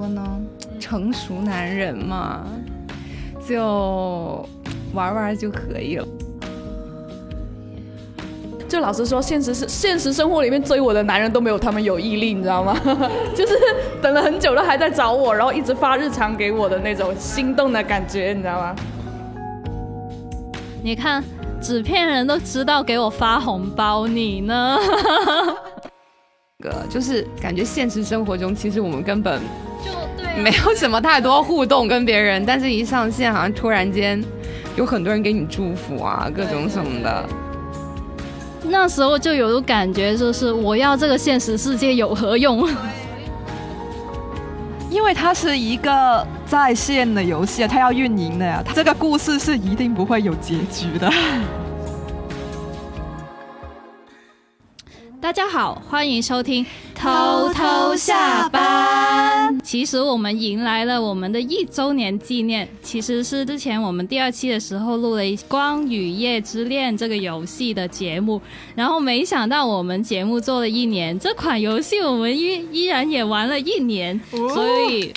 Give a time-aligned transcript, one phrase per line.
[0.00, 0.40] 说呢？
[0.80, 2.46] 成熟男人嘛，
[3.46, 4.48] 就
[4.94, 6.08] 玩玩就可以了。
[8.66, 12.74] 就老实说，现实是现实生活里面追我的男人都没有他们有毅力，你知道吗？
[13.36, 13.54] 就是
[14.00, 18.74] 等了很久了还在找我，然后一直发日常给我的那种心动的感觉，你知道吗？
[20.82, 21.22] 你看，
[21.60, 24.78] 纸片人都知道给我发红包，你呢？
[26.60, 29.40] 个就是感觉现实生活中，其实我们根本
[30.36, 34.22] 没有什么太多互动跟别人，但是一上线好像突然间
[34.76, 37.24] 有很多人给你祝福啊，各种什么的。
[38.62, 42.68] 那时候就有种感觉，就是我要这个现实世界有何用？
[44.90, 51.10] 因为它是一个在线的游戏，它要运营的呀，这个故事是一定不会有结局的。
[55.20, 59.60] 大家好，欢迎收听偷偷下班。
[59.62, 68.40] 其实我们迎来了我们的一周年纪念，其实是之前我们第二期的时候录了《光与夜之恋》这个游戏的节目，
[68.74, 75.12] 然后没想到我们节目做了一年，这款游戏我们依依然也玩了一年，所以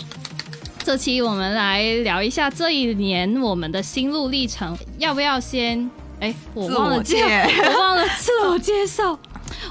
[0.84, 4.78] 这期我们来聊一下这一年我们的心路历程。
[4.98, 5.90] 要不要先？
[6.20, 7.24] 哎，我忘了介，
[7.74, 9.18] 我忘了自我介绍。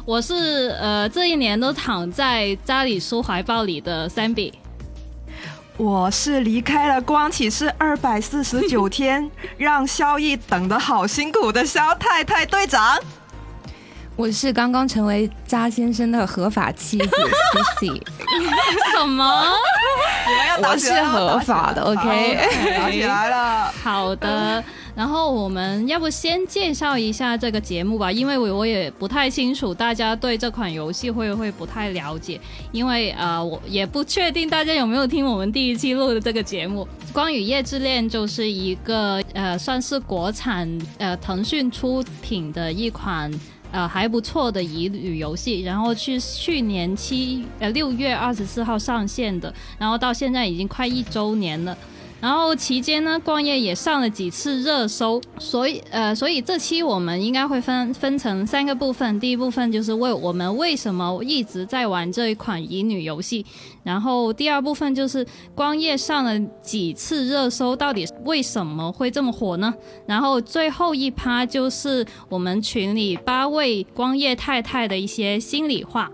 [0.05, 4.53] 我是呃，这一年都躺在扎里书怀抱里的三比。
[5.79, 12.99] 我是离开了光启是二百四十九天， 让萧逸等的好辛苦的萧太太队长。
[14.15, 17.09] 我是刚刚成为扎先生的合法妻子
[17.81, 18.03] Cici。
[18.93, 19.45] 什么？
[20.63, 22.39] 我是合法的，OK。
[22.77, 23.73] 打起来了。
[23.83, 24.63] 好的。
[24.95, 32.39] 然后我们要不先介绍一下这个节目吧，因为我我也不太清楚大家对这款游戏会不会不太了解，
[32.73, 43.33] 因为呃我也不确定大家有没有听我们第一期录的这个节目《光与夜之恋》，就是一个呃算是国产呃腾讯出品的一款
[43.71, 51.77] 呃还不错的乙女游戏，然后去去年七呃六月二十四号上线的，然后到现在已经快一周年了。
[52.23, 59.19] 然后期间呢，光夜也上了几次热搜，所以呃，所以这期我们应该会分分成三个部分。
[59.19, 63.45] 第一部分就是为我们为什么一直在玩这一款乙女游戏，
[63.83, 69.75] 然后第二部分就是光夜上了几次热搜，到底为什么会这么火呢？
[70.07, 76.09] 然后最后一趴就是我们群里八位光夜太太的一些心里话。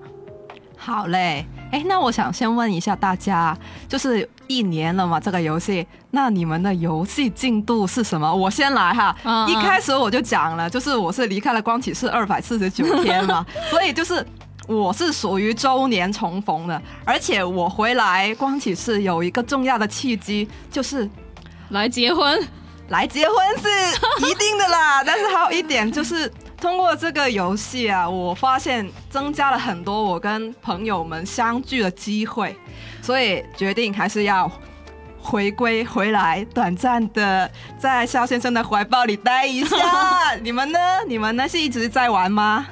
[0.75, 1.45] 好嘞。
[1.71, 3.55] 哎，那我想先问一下大家，
[3.87, 8.35] 就是一年了嘛，这个游戏，那你们的游戏进度是什么？
[8.35, 9.15] 我先来哈，
[9.49, 14.27] 一开始我就讲了，就是我是离开了光启市二百四十九天嘛， 所以就是
[14.67, 21.09] 我是属于周年重逢的，而且我回来光启是有一个重要的契机，就是
[21.69, 22.43] 来结婚，
[22.89, 26.33] 来结婚是一定的啦，但是还有一点就是。
[26.61, 32.57] 通过这个游戏啊，我发现增加了很多我跟朋友们相聚的机会，
[33.01, 34.51] 所以决定还是要
[35.21, 37.49] 回归回来，短暂的
[37.79, 39.77] 在肖先生的怀抱里待一下。
[40.43, 40.79] 你们呢？
[41.07, 41.49] 你们呢？
[41.49, 42.67] 是一直在玩吗？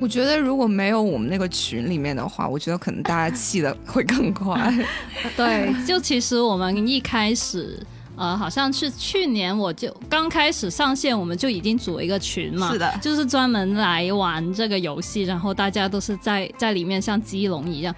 [0.00, 4.72] 我觉得如果没有我们那个群里面的话，我觉得可能大家气的会更快。
[5.36, 7.80] 对，就其实我们一开始。
[8.16, 17.94] 呃，好像是去年我就刚开始上线，我们就已经组了一个群嘛，是的，就是专门来玩这个游戏，然后大家都是在 在里面像鸡笼一样，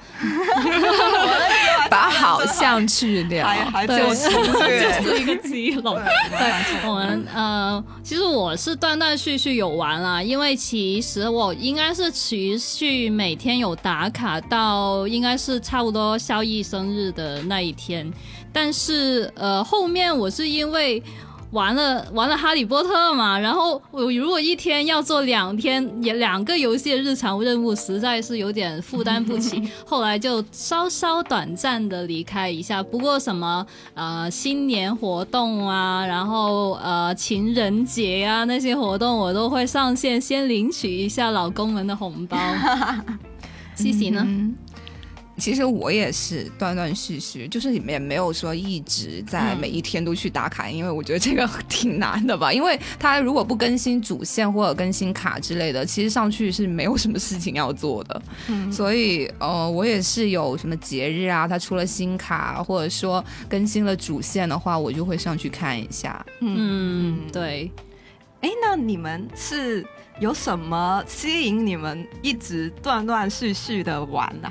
[1.90, 3.48] 把好像去掉，
[3.86, 5.18] 对，就是。
[5.18, 5.94] 一个鸡笼。
[6.30, 18.10] 对，我们呃，其实我是断断续续有玩啦，因为其实我应该是持续每天有打卡到应该是差不多萧逸生日的那一天。
[18.52, 21.02] 但是，呃，后面我是因为
[21.50, 29.62] 玩了玩了哈利波特嘛，然后我如果一天要做两天也两个游戏的日常任务，实在是有点负担不起。
[29.86, 32.82] 后来就稍稍短暂的离开一下。
[32.82, 42.36] 不过什么呃新年活动啊，然后呃情人节啊那些活动，我都会上线先领取一下老公们的红包。
[43.74, 44.26] 西西呢？
[45.38, 52.52] 其实我也是断断续续，就是里面没有说一直在每一天都去打卡，因为我觉得这个 挺难的吧。
[52.52, 58.22] 因为它如果不更新主线或者更新卡之类的，其实上去是没有什么事情要做的。
[58.72, 66.24] 所以呃，我也是有什么节日啊，它出了新卡或者说更新了主线的话，我就会上去看一下。
[66.40, 67.70] 嗯，对。
[68.40, 69.84] 哎，那你们是
[70.20, 74.48] 有什么吸引你们一直断断续续的玩呢？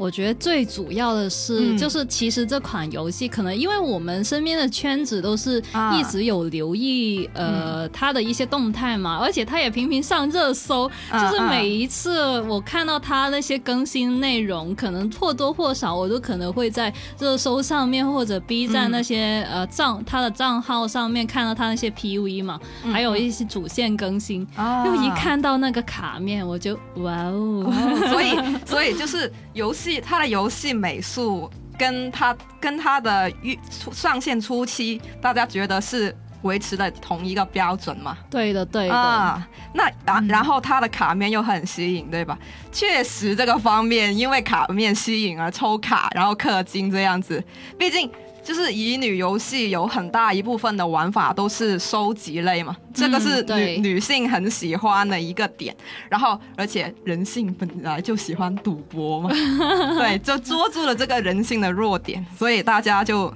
[0.00, 5.62] 我觉得最主要的是，就是其实这款游戏可能因为我们身边的圈子都是
[5.94, 22.58] 一直有留意呃它的一些动态嘛，而且它也频频上热搜，就是每一次我看到它那些更新内容，可能或多或少我都可能会在热搜上面或者 B 站那些呃账它的账号上面看到它那些 PV 嘛，
[22.90, 24.46] 还有一些主线更新，
[24.82, 27.70] 就一看到那个卡面我就哇哦，
[28.10, 29.89] 所以所以就是游戏。
[29.98, 33.58] 它的游戏美术跟它跟它的预
[33.90, 38.18] 上线初期，大家觉得是维持的同一个标准吗？
[38.30, 38.94] 对的，对的。
[38.94, 42.38] 啊，那然然后它的卡面又很吸引，对吧？
[42.70, 47.42] 确实这个方面，因为卡面吸引而抽卡，然后氪金这样子，
[47.78, 48.10] 毕竟。
[48.42, 55.74] 就是乙女游戏有很大一部分的玩法都是收集类嘛，这个是女女性很喜欢的一个点。
[56.08, 59.30] 然后，而且人性本来就喜欢赌博嘛，
[59.98, 63.32] 对，就捉住了这个人性的弱点，所以大家就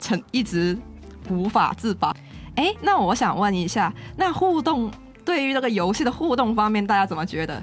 [0.00, 0.76] 成一直
[1.28, 2.14] 无法自拔。
[2.56, 4.90] 哎，那我想问一下，那互动
[5.24, 7.62] 对于这个游戏的互动方面，大家怎么觉得？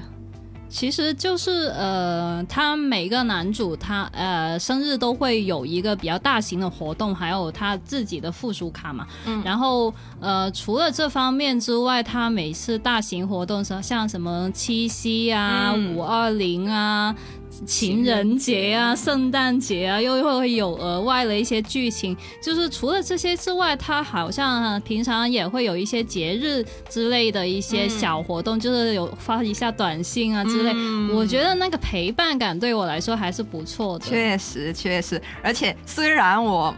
[0.69, 9.07] 其实就是呃，他每个男主他呃生日都会有一个比较大型的活动，还有他自己的附属卡嘛。
[9.25, 9.42] 嗯。
[9.44, 17.16] 然后呃，除了这方面之外，他每次大型活动时候，像什么七夕啊、五二零啊。
[17.65, 22.15] 情人节啊，圣诞节啊，又会有额外的一些剧情。
[22.41, 30.73] 就是除了这些之外，它好像平常也会有一些节日之类的一些小活动，就是有发一下短信啊之类。
[31.13, 34.06] 我觉得那个陪伴感对我来说还是不错的。
[34.06, 36.73] 确实，确实，而且虽然我。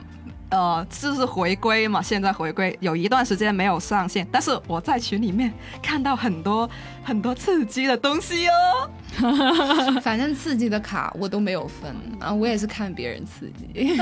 [0.53, 5.49] 呃，就是回归嘛，现在回归有一段时间没有上线，但是我在群里面
[5.81, 6.69] 看到很多
[7.03, 8.89] 很多刺激的东西哦。
[10.01, 13.97] 反正刺激的卡我都没有分啊，我也是看别人刺激。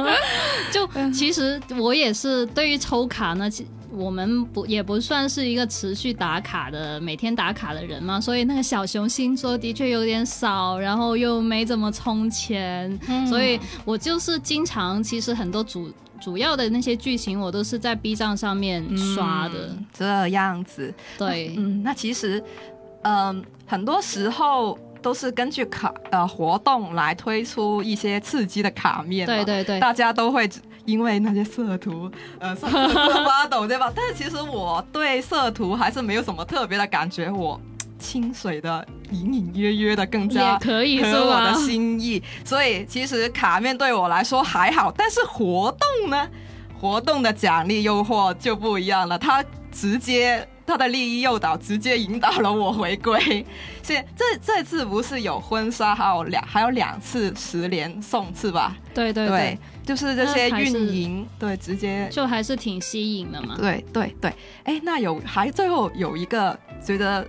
[0.72, 3.48] 就其实我也是对于抽卡呢，
[3.90, 20.92] 我们不也不算是一个持续打卡的每天打卡的人嘛，所以那个小熊星座的确有点少，然后又没怎么充钱，所以我就是经常其实很多主主要的那些剧情我都是在 B 站上面刷的，这样子。
[21.18, 22.42] 对，嗯，那其实，
[23.02, 24.78] 嗯，很多时候。
[25.02, 30.50] 都是根据卡呃活动来推出一些刺激的卡面，对对对，大家都会
[30.84, 32.10] 因为那些色图
[32.40, 33.92] 呃 发抖对吧？
[33.94, 37.60] 但是其实我对色图还是没有什么特别的感觉，我
[38.06, 46.28] 清水的隐隐约约的更加可以合我的心意，所以其实卡面对我来说还好，但是活动呢，
[46.80, 50.46] 活动的奖励诱惑就不一样了，它直接。
[50.68, 53.46] 他的利益诱导直接引导了我回归。
[53.84, 58.76] 现这这次不是有婚纱，还有两还有两次十连送是吧？
[58.92, 63.54] 对对对，就是这些运营，对，直接就还是挺吸引的嘛。
[63.56, 67.24] 对对对，哎，那有还最后有一个觉得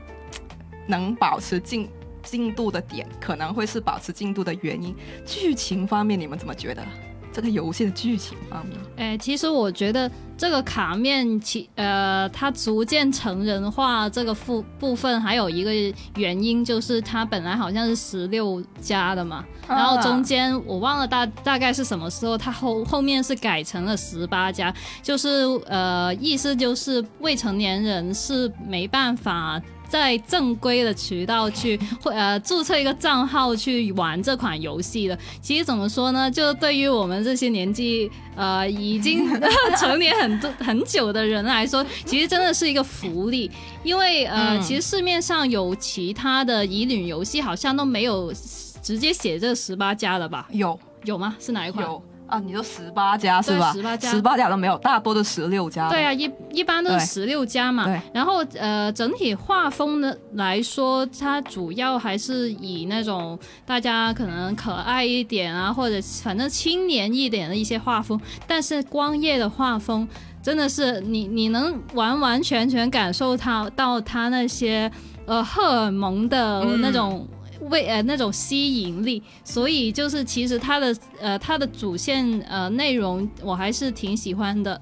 [0.88, 1.88] 能保持进
[2.24, 4.96] 进度的点，可能会是保持进度的原因。
[5.26, 6.84] 剧情方面，你们怎么觉得？
[7.30, 15.72] 这个游戏的剧情方面，哎，其实我觉得这个卡面其呃，它逐渐成人化这个部部分，还有一个
[16.16, 29.62] 原因就是它本来好像是十六加的嘛，然后中间我忘了大大概是什么时候，它后后面是改成了十八加，就是呃，意思就是未成年人是没办法。
[29.88, 36.30] 在正规的渠道去会呃注册一个账号去玩这款游戏的，其实怎么说呢？
[36.30, 39.28] 就对于我们这些年纪呃已经
[39.80, 43.50] 成年很多很久的人来说，其实真的是一个福利，
[43.84, 48.34] 因为呃其实市面上有其他的乙女游戏好像都没有
[48.82, 50.48] 直接写这十八加的吧？
[50.52, 51.36] 有有吗？
[51.40, 51.86] 是哪一款？
[51.86, 52.02] 有。
[52.28, 53.72] 啊，你说十八家是吧？
[53.72, 55.90] 十八家，十八家都没有，大多都十六家。
[55.90, 57.88] 对啊，一一般都是十六家嘛。
[58.14, 68.20] 然后呃，整体画风呢来说，它主要还是以那种大家可能可爱一点啊，或者反正青年一点的一些画风。
[68.46, 70.08] 但是光夜的画风
[70.44, 74.92] 真的是你你能完完全全感受它到它那些
[75.26, 77.26] 呃荷尔蒙的那种。
[77.62, 84.82] 为呃那种吸引力，所以就是其实它的呃它的主线呃内容我还是挺喜欢的，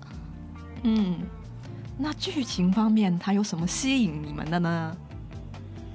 [0.83, 1.19] 嗯，
[1.97, 4.97] 那剧情方面它有什么吸引你们的呢？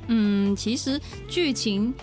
[0.09, 1.95] 嗯，其实剧情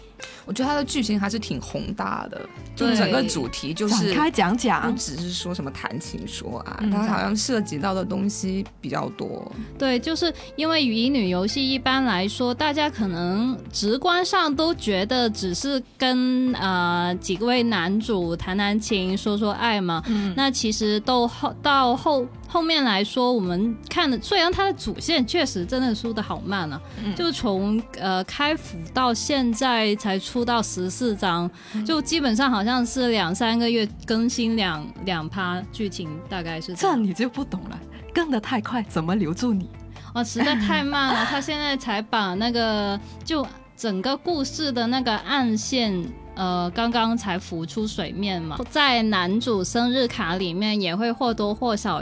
[0.46, 2.40] 我觉得它的剧情还是挺宏大的，
[2.76, 9.52] 就是整个主题就是展开讲讲，不只是说什么谈情说爱，它好像涉及到的东西比较多。
[9.78, 20.02] 对，就是因为乙女游戏一般来说，大家可能直观上都觉得只是跟呃几位男主谈谈情、说说爱嘛。
[20.08, 22.26] 嗯，那其实到后到后。
[22.48, 26.82] 后面来说，我们看的虽然它的主线确实真的输的好慢啊，
[27.16, 31.50] 就从呃开服到现在才出到十四章，
[31.86, 37.80] 就基本上好像是两三个月更新两两趴剧情，大概是这你就不懂了，
[38.14, 39.70] 更的太快，怎么留住你？
[40.14, 46.04] 哦，实在太慢了， 他现在才把那个就整个故事的那个暗线。
[46.40, 52.00] 呃，刚刚才浮出水面嘛，在男主生日卡里面也会或多或少。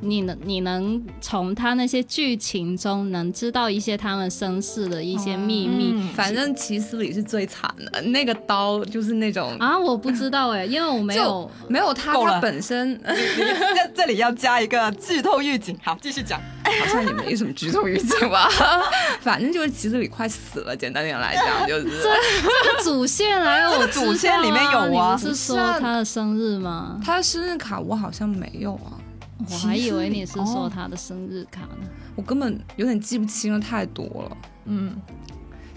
[0.00, 6.08] 你能你能从他那些剧情中能知道一些他们身世的一些秘密。
[6.14, 13.00] 反正齐斯里是最惨的，那个刀就是那种啊，我不知道哎，因为我没有没有他他本身。
[13.04, 16.40] 这这里要加一个剧透预警，好，继续讲。
[16.62, 18.48] 好像也没什么剧透预警吧，
[19.20, 21.84] 反正就是齐斯里快死了，简单点来讲就是。
[21.84, 22.08] 这
[22.42, 27.00] 这个主线来了，我主线里面有啊，不是说他的生日吗？
[27.04, 28.99] 他的生日卡我好像没有啊。
[29.48, 34.36] 我还以为你是说他的生日卡呢，我根本有点记不清了，太多了。
[34.66, 35.00] 嗯。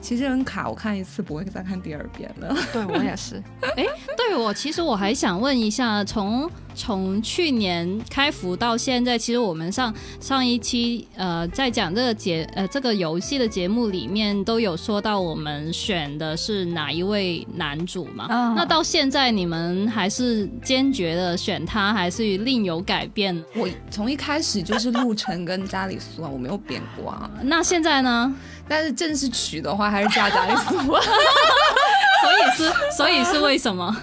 [0.02, 2.54] 其实这张卡我看一次不会再看第二遍了。
[2.74, 3.42] 对我也是。
[3.78, 3.86] 哎，
[4.18, 18.28] 对我其实我还想问一下，从从去年开服到现在，其实我们上上一期呃在讲这个节呃这个游戏的节目里面都有说到我们选的是哪一位男主嘛？
[18.56, 23.44] 那到现在你们还是坚决的选他，还是另有改变？
[23.56, 27.30] 我从一开始就是陆晨跟加里苏啊，我没有变过啊。
[27.44, 28.34] 那现在呢？
[28.68, 31.02] 但是正式曲的话还是加加里苏啊，
[32.24, 33.96] 所以是所以是为什么？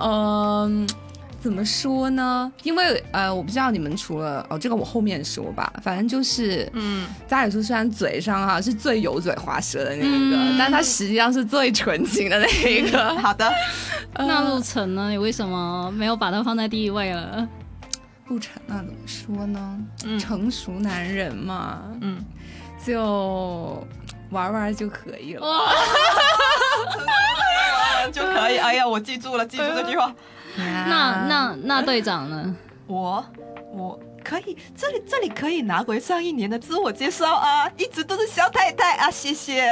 [0.00, 0.86] 嗯，
[1.48, 2.52] 怎么说呢？
[2.62, 5.72] 因为呃，我不知道你们除了哦，这个我后面说吧。
[5.82, 13.18] 反正就是，嗯，家里说虽然嘴上哈是最油嘴滑舌的那一个，但他实际上是最纯情的那一个。
[13.20, 13.50] 好的，
[14.12, 15.08] 那陆晨呢？
[15.08, 17.48] 你为什么没有把他放在第一位了？
[18.26, 19.78] 陆晨啊，怎么说呢？
[20.20, 22.22] 成熟男人嘛，嗯。
[22.84, 23.84] 就
[24.30, 25.42] 玩玩就可以了，
[28.12, 28.56] 就可以。
[28.56, 30.14] 哎呀，我记住了，记住这句话。
[30.58, 32.56] 那那那队长呢？
[32.86, 33.24] 我
[33.72, 39.64] 我可以，这里这里可以拿回上一年的自我介绍啊，一直都是肖太太啊，谢谢。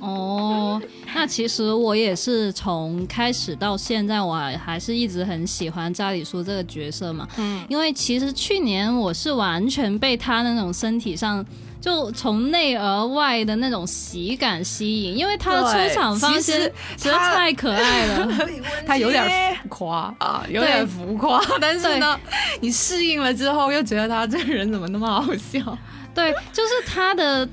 [0.00, 0.80] 哦，
[1.14, 7.26] 那其实我也是从开始到现在，我还是一直很喜欢扎里苏这个角色嘛。
[7.38, 11.44] 嗯，因为其实去年我是完全被他那种身体上。
[11.84, 18.48] 就从内而外的那种喜感吸引，因为他的出场方式实在太可爱了，
[18.86, 22.18] 他 有点浮夸 啊，有点浮夸，但是呢，
[22.60, 25.76] 你适应了之后又觉得他这个人怎么那么好笑？
[26.14, 27.46] 对，就是他的。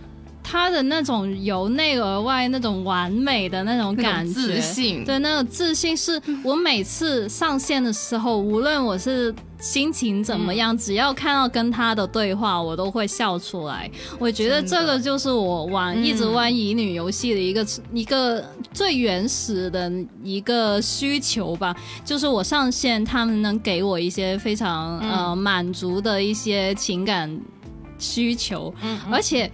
[0.44, 13.90] 他的那种由内而外那种完美的那种感觉，自信，对那种自信，是我每次上线的时候，无论我是心情怎么样，只要看到跟他的对话，我都会笑出来。
[14.20, 18.44] 我觉得这个就是我玩一直玩乙女游戏的一个一个
[18.74, 19.92] 最原始的
[20.24, 27.40] 一个需求吧，就是我上线，他们能给我一些非常呃满足的一些情感
[28.00, 28.74] 需求，
[29.12, 29.50] 而且。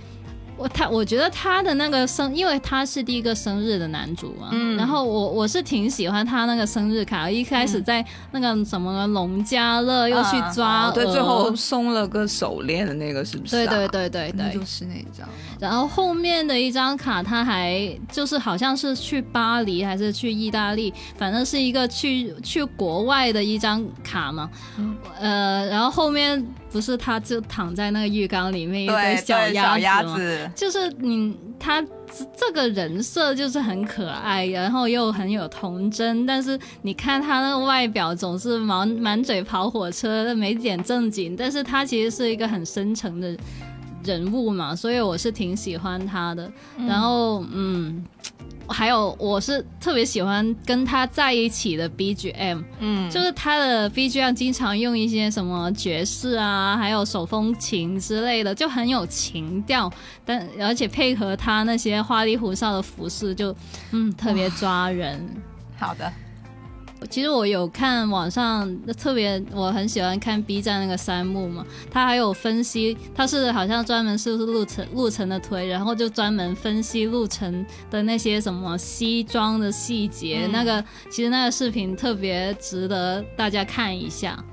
[0.57, 13.55] 我他我觉得他的那个生，因为他是第一个生日的男主嘛，然后我我是挺喜欢他那个生日卡，一开始在那个什么农家乐又去抓，对，最后送了个手链的那个是不是？
[13.55, 15.29] 对对对对对，就是那张。
[15.59, 24.49] 然后后面的一张卡，他还就是好像是去巴黎还是去意大利，反正是一个去去国外的一张卡嘛，
[25.19, 26.43] 呃，然后后面。
[26.71, 31.81] 不是，他就躺在那个浴缸里面，一堆小鸭子，就是你他
[32.35, 43.35] 这个人设就是很可爱，然后又很有童真，但是你看他那个外表总是满满嘴跑火车，没点正经，但是他其实是一个很深沉的
[44.03, 46.51] 人物嘛，所以我是挺喜欢他的。
[46.87, 48.03] 然后，嗯。
[48.67, 59.91] 还有，我是特别喜欢跟他在一起的 BGM，嗯，就是他的 BGM 经常用一些什么爵士啊，还有手风琴之类的，就很有情调，
[60.25, 63.55] 但而且配合他那些花里胡哨的服饰，就
[63.91, 65.25] 嗯特别抓人。
[65.77, 66.11] 好的，
[67.09, 84.43] 其实我有看网上，特别我很喜欢看 B 站那个三木嘛，他还有分析，他是好像专门是路程路程的推，然后就专门分析路程的那些什么西装的细节，那个其实那个视频特别值得大家看一下。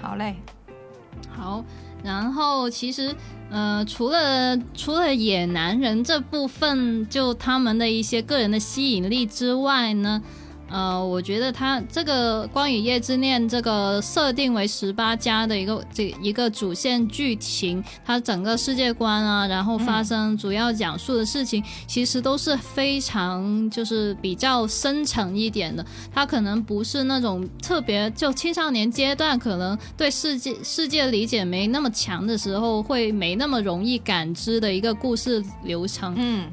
[0.00, 0.36] 好嘞，
[1.28, 1.64] 好，
[2.02, 3.14] 然后其实
[3.50, 10.22] 呃，除了除了野男人这部分，就他们的一些个人的吸引力之外呢。
[10.74, 25.86] 呃，我觉得它这个关于夜之恋这个设定为十八加的一个这一个主线剧情，它整个世界观啊，然后发生主要讲述的事情，其实都是非常就是比较深层一点的。
[26.12, 36.14] 它可能不是那种特别就青少年阶段可能对世界世界理解没那么强的时候，会没那么容易感知的一个故事流程。
[36.16, 36.52] 嗯。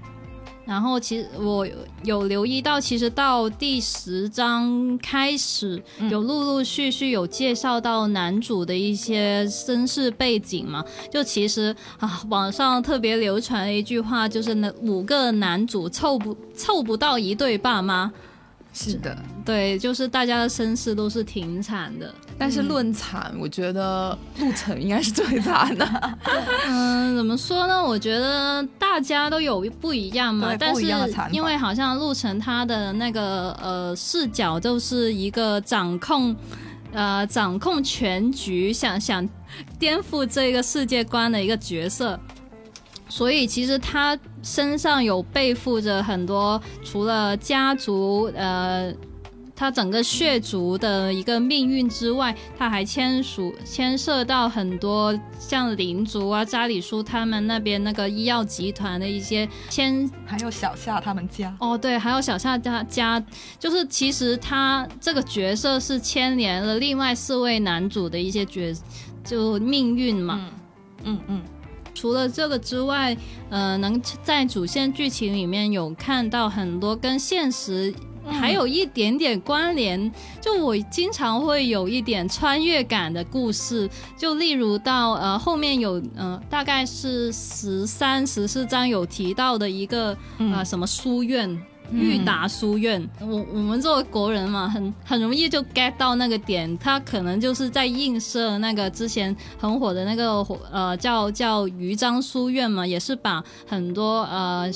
[0.65, 1.67] 然后其实我
[2.03, 10.85] 有留意到，其实到第十章开始，有陆陆续续有介绍到男主的一些身世背景嘛。
[11.11, 18.11] 就其实啊，网上特别流传的一句话，就是那五个男主凑不凑不到一对爸妈。
[18.73, 25.88] 是的，对，就是大家的身世都是挺惨的，但是论惨，我觉得陆程应该是最惨的。
[26.65, 27.79] 嗯，怎么说呢？
[27.86, 30.81] 我觉得大家都有不一样嘛，但是
[31.31, 36.36] 因为好像陆程他的那个呃视角就是一个掌控，
[36.93, 39.29] 呃掌控全局，想想
[39.77, 42.19] 颠覆这个世界观的一个角色。
[43.07, 48.91] 所以其实他身上有背负着很多，除了家族，呃，
[49.61, 61.55] 他整个血族的一个命运之外，他还牵属牵涉到很多像灵族啊、扎里叔他们那边那个医药集团的一些牵，还有小夏他们家。
[61.59, 63.23] 哦，对，还有小夏家家，
[63.59, 68.73] 就是其实他这个角色是牵连了另外四位男主的一些角，
[69.23, 70.49] 就命运嘛。
[71.03, 71.41] 嗯嗯。
[71.93, 73.15] 除了这个之外，
[73.49, 77.93] 呃，能在主线剧情里面有看到很多跟现实
[78.25, 90.17] 还有一点点关联，就我经常会有一点穿越感的故事，就例如到呃后面有呃大概是十三十四章有提到的一个
[90.53, 91.59] 啊什么书院。
[91.93, 100.41] 裕达书院，我我们作为国人嘛，很很容易就 get 到那个点，他可能就是在映射那个之前很火的那个
[100.72, 104.72] 呃叫叫余章书院嘛，也是把很多呃。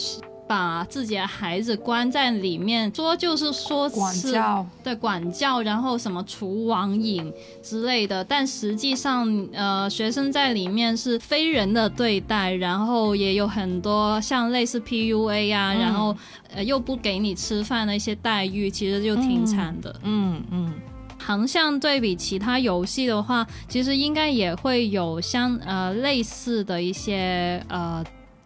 [0.48, 16.16] 把自己的孩子关在里面，说就是说管教，对管教，然后什么除网瘾之类的，但实际上，呃，学生在里面是非人的对待，然后也有很多像类似 PUA 啊，然后
[16.54, 20.00] 呃又不给你吃饭的一些待遇，其实就挺惨的。
[20.04, 20.74] 嗯嗯，
[21.18, 28.06] 横向对比其他游戏的话，其实应该也会有相呃类似的一些呃。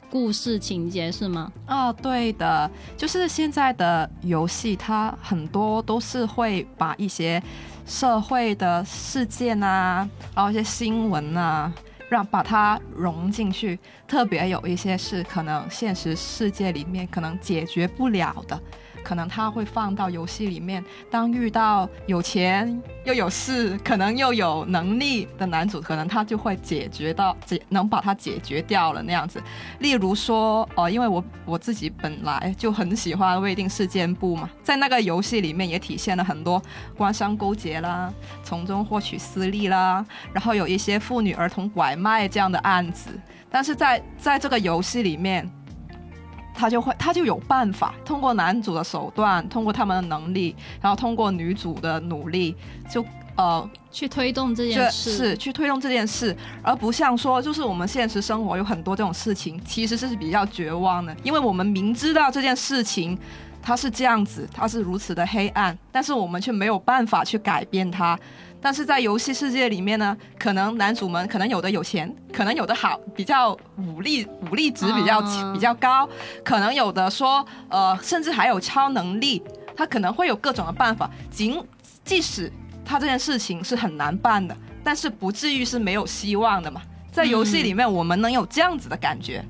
[0.10, 1.52] 故事情节是吗？
[1.66, 7.42] 啊，对的，就是现在的游戏，它很多都是会把一些
[7.86, 11.72] 社会的事件啊，然后一些新闻啊，
[12.10, 13.80] 让把它融进去。
[14.08, 18.60] 特别有一些是可能现实世界里面可能解决不了的。
[19.04, 29.42] 可能他会放到游戏里面，当遇到有钱又有势，可能又有能力的男主，可能他就会解决到解，能把他解决掉了那样子。
[29.80, 36.62] 例如说，哦，因为我我自己本来就很喜欢未定事件簿嘛，在那个游戏里面也体现了很多
[36.96, 43.10] 官商勾结啦，从中获取私利啦，然后有一些妇女儿童拐卖这样的案子，
[43.50, 45.50] 但是在在这个游戏里面。
[46.60, 52.54] 他就会，他就有办法通过男主的手段，通过他们的能力，然后通过女主的努力，
[52.92, 53.06] 就
[53.38, 63.18] 呃去推动这件事，是去推动这件事，而不像说，就是我们现实生活有很多这种事情，其实是比较绝望的，因为我们明知道这件事情
[63.62, 68.20] 它是这样子，它是如此的黑暗，但是我们却没有办法去改变它。
[68.62, 75.22] 但是在游戏世界里面呢，可能男主们可能有的有钱，可能有的好比较武力武力值比较
[75.54, 76.08] 比较高，
[76.44, 79.42] 可能有的说呃甚至还有超能力，
[79.76, 81.10] 他可能会有各种的办法。
[81.32, 81.58] 仅
[82.04, 82.52] 即使
[82.84, 86.82] 他这件事情是很难办的，但是不至于是没有希望的嘛。
[87.14, 89.44] 在游戏里面，我们能有这样子的感觉。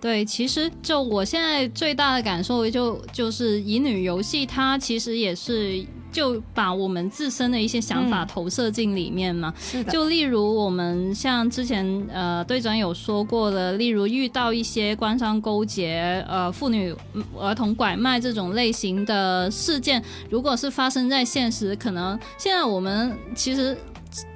[0.00, 5.84] 对，其实就我现在最大的感受就就是乙女游戏，它其实也是。
[6.10, 9.52] 就把我们自身的一些想法投射进里面嘛。
[9.58, 16.94] 是的，就例如我们像之前呃队长有说过的，例如遇到一些官商勾结、呃妇女
[17.38, 23.76] 儿童拐卖这种类型的事件，如果是发生在现实，可能现在我们其实。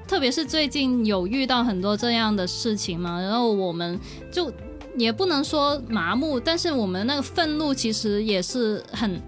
[0.04, 3.98] 特别是最近有遇到很多这样的事情嘛，然后我们
[4.30, 4.52] 就
[4.98, 9.18] 也不能说麻木，但是我们那个愤怒其实也是很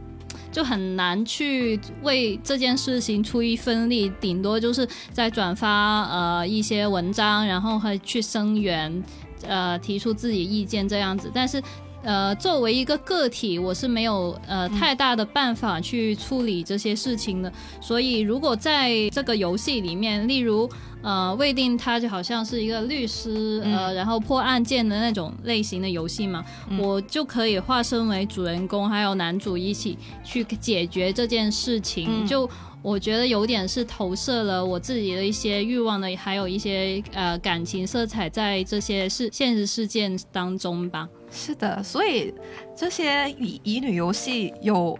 [0.55, 9.03] 就很难去为这件事情出一份力，顶多就是在转发呃一些文章，然后还去声援，
[9.47, 11.61] 呃提出自己意见这样子，但是。
[12.05, 17.53] 呃，作为一个个体，我是没有呃太大的办法去处理这些事情的。
[17.81, 20.71] 所以，如果在这个游戏里面，例如
[21.03, 26.45] 呃，未定他就好像是一个律师，呃，然后破案件的那种类型的游戏嘛，
[26.79, 32.27] 我就可以化身为主人公，还有男主一起去解决这件事情。
[32.27, 32.49] 就
[32.85, 41.09] 我觉得有点是投射了我自己的一些欲望的，还有一些呃感情色彩在这些事现实事件当中吧。
[41.31, 42.35] 是的，所以
[42.77, 44.99] 这些乙乙女游戏有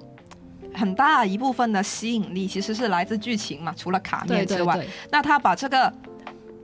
[0.73, 3.75] 很大一部分的吸引力，其实是来自剧情嘛。
[3.77, 5.93] 除了卡面之外，那他把这个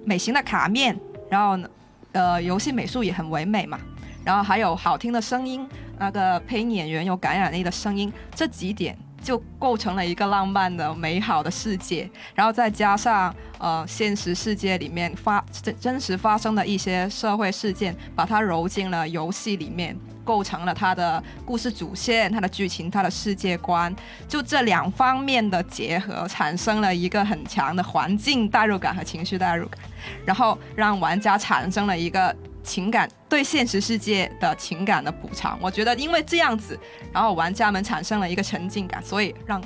[0.06, 1.68] 美型的卡面，然后
[2.12, 3.78] 呃，游戏美术也很唯美嘛，
[4.24, 8.96] 然后还有好听的声音，那个配音演员有感染力的声音，这几点。
[9.22, 23.94] 就构成了一个浪漫的、美好的世界，然后再加上呃现实世界里面发真真实发生的一些社会事件，把它揉进了游戏里面，构成了它的故事主线、它的剧情、它的世界观。
[24.26, 29.78] 就这两方面的结合，产生了一个很强的环境代入感和情绪代入感，
[30.24, 32.34] 然后让玩家产生了一个。
[32.62, 36.78] 情感对现实世界的情感的补偿，我觉得因为这样子，
[37.12, 39.62] 然后玩家们产生了一个沉浸感，所以让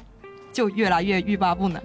[0.52, 1.82] 就越来越欲罢不能。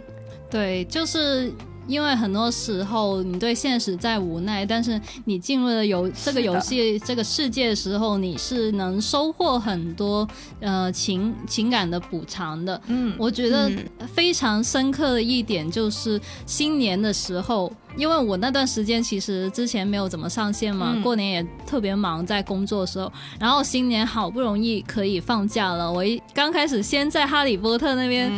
[0.49, 1.51] 对，就是
[1.87, 10.27] 因为很多时候你对现实再无奈，但是你进入了游这个游戏这个世界的时候，你是能收获很多
[10.59, 12.79] 呃情情感的补偿的。
[12.87, 13.71] 嗯，我觉得
[14.13, 17.71] 非常深刻的一点就是新年的时候。
[17.99, 28.31] 因为我那段时间其实之前没有怎么上线嘛，过年也特别忙，在工作的时候，然后新年好不容易可以放假了，我一刚开始先在哈利波特那边。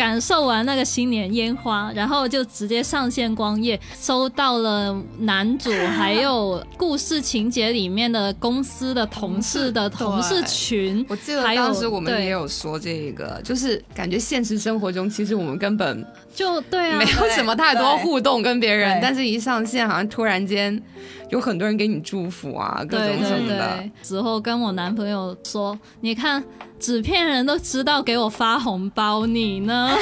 [0.00, 11.04] 感受完那个新年烟花，然后就直接上线光夜，收到了男主还有故事情节里面的公司的同事的同事群。
[11.06, 16.02] 我记得当时我们也有说这个，就是感觉现实生活中其实我们根本
[16.34, 20.82] 就对啊，没有什么太多互动跟别人，但是一上线好像突然间
[21.30, 23.90] 有很多人给你祝福啊，各种什么的。
[24.02, 26.42] 之后跟我男朋友说，你看。
[26.80, 29.94] 纸片人都知道给我发红包，你呢？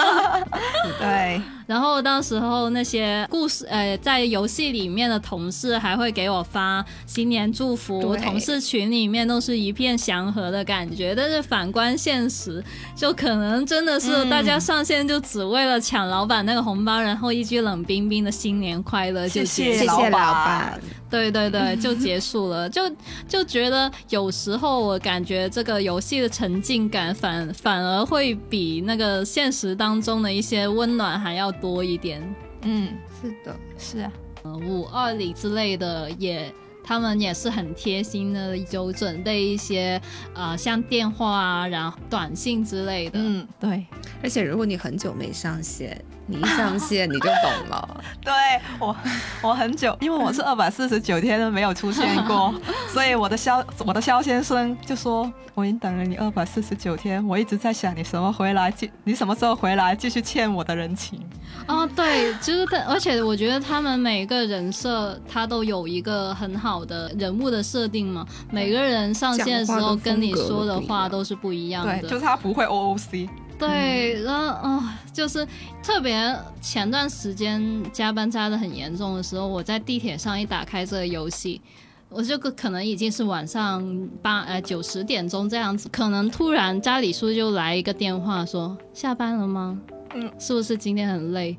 [1.00, 1.42] 对。
[1.70, 11.14] 然后到时候那些故事，呃，在游戏里面的同事还会给我发新年祝福，同事群里面都是一片祥和的感觉。
[11.14, 12.60] 但是反观现实，
[12.96, 20.80] 就可能真的是大家上线就只为了抢老板那个红包，然后一句冷冰冰的新年快乐就谢谢老板。
[21.10, 22.82] 对对对，就结束了，就
[23.28, 32.22] 就觉得有时候我感觉这个游戏的沉浸感反反而会比那个现实当中的一些温暖还要多一点。
[32.62, 32.88] 嗯，
[33.20, 34.12] 是的，是啊，
[34.44, 36.52] 五二零之类的也。
[36.82, 40.00] 他们也是很贴心的，有准备一些
[40.34, 43.18] 呃，像电话啊，然后短信之类的。
[43.22, 43.86] 嗯，对。
[44.22, 48.02] 而且如果你很久没上线，你一上线你就懂了。
[48.22, 48.32] 对
[48.78, 48.94] 我，
[49.42, 52.54] 我很久，因为我是二百四十九天都没有出现过，
[52.88, 61.20] 所以我的肖我的肖先生就说，我已经等了你二百四十九天，我一直在想你什么回来，继你什么时候回来继续欠我的人情。
[61.66, 73.28] 哦，对，就是他，而且我觉得他们每个人设他都有一个很好的人物的设定嘛，每个人上线的时候跟你说的话都是不一样的，就是他不会 OOC。
[73.60, 75.46] 对，然后啊，就是
[75.82, 81.60] 特别前段时间加班加的很严重的时候，我在地铁上一打开这个游戏，
[82.08, 89.78] 我就可能已经是晚上八呃九十点钟这样子，可能突然家里叔就来一个电话说下班了吗？
[90.14, 91.56] 嗯，是不是今天很累？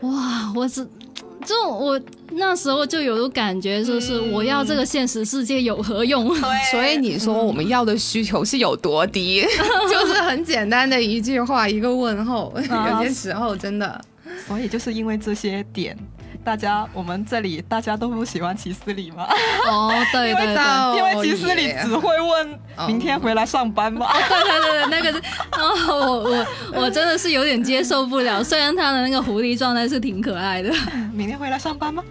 [0.00, 0.88] 哇，我只
[1.44, 2.00] 就我
[2.32, 6.34] 那时候就有种感觉，就是我要这个现实世界有何用？
[6.70, 9.42] 所以你说我们要的需求是有多低？
[9.90, 12.52] 就是很简单的一句话，一个问候。
[12.56, 14.00] 有些时候真的，
[14.46, 15.96] 所以就是因为这些点，
[16.44, 19.26] 大家我们这里大家都不喜欢齐思礼吗？
[19.68, 24.06] 哦，对对 对，因为齐思礼只会问明天回来上班吗？
[24.12, 25.18] 对对对对，那个，
[25.58, 26.46] 哦，我我
[26.82, 28.44] 我真的是有点接受不了。
[28.44, 30.70] 虽然他的那个狐狸状态是挺可爱的，
[31.14, 32.02] 明天回来上班吗？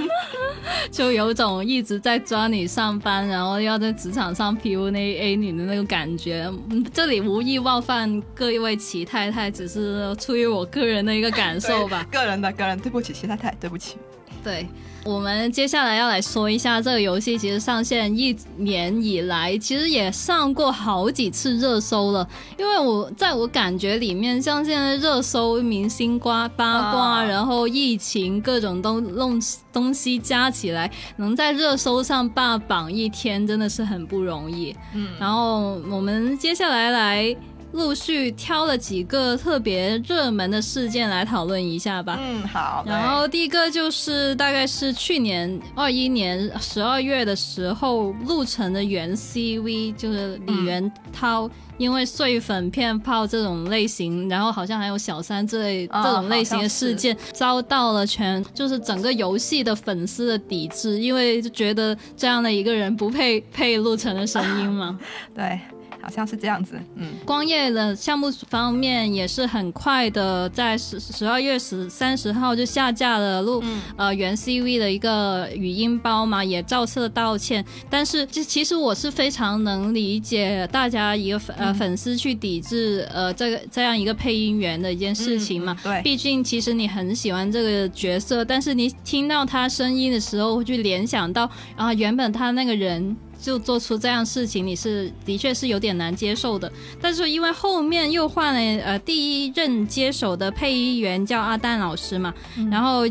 [0.90, 6.50] 就有种一直在抓你上班，然后要在职场上 PUA 你的那个感觉。
[6.92, 12.06] 这里无意冒犯各位齐太太，只是出于我个人的一个感受吧。
[12.10, 13.96] 个人的个人，对不起齐太太，对不起。
[14.42, 14.66] 对。
[15.06, 22.28] 我们接下来要来说一下这个游戏，其实上线一年以来，其实也上过好几次热搜了。
[22.58, 29.40] 因为我在我感觉里面，像现在热搜、明星瓜八卦，然后疫情各种东弄
[29.72, 34.74] 东西加起来，能在热搜上霸榜一天，真的是很不容易。
[34.92, 37.36] 嗯，然后我们接下来来。
[37.72, 42.18] 陆续挑了几个特别热门的事件来讨论一下吧。
[42.20, 42.84] 嗯，好。
[42.86, 64.98] 然后第一个就是大概是去年二一年十二月的时候，陆晨的原 CV 就是李元涛，因为碎粉骗炮这种类型，然后好像还有小三这类这种类型的事件，遭到了全就是整个游戏的粉丝的抵制，因为就觉得这样的一个人不配配陆晨的声音嘛。
[65.34, 65.60] 对。
[66.06, 73.60] 好像是这样子，嗯，光夜的项目方面也是很快的，在十十二月十三十号就下架了录
[73.96, 77.64] 呃原 CV 的一个语音包嘛，也照册道歉。
[77.90, 93.16] 但是其其实我是非常能理解大家一个呃粉丝去抵制呃这个这样一个配音员的一件事情嘛，对，毕竟其实你很喜欢这个角色，但是你听到他声音的时候，会去联想到啊原本他那个人。
[93.40, 96.70] 就做出这样事情，你是的确是有点难接受的。
[97.00, 102.34] 但是因为后面又换了呃第一任接手的配音员叫阿蛋老师嘛，
[102.70, 103.02] 然后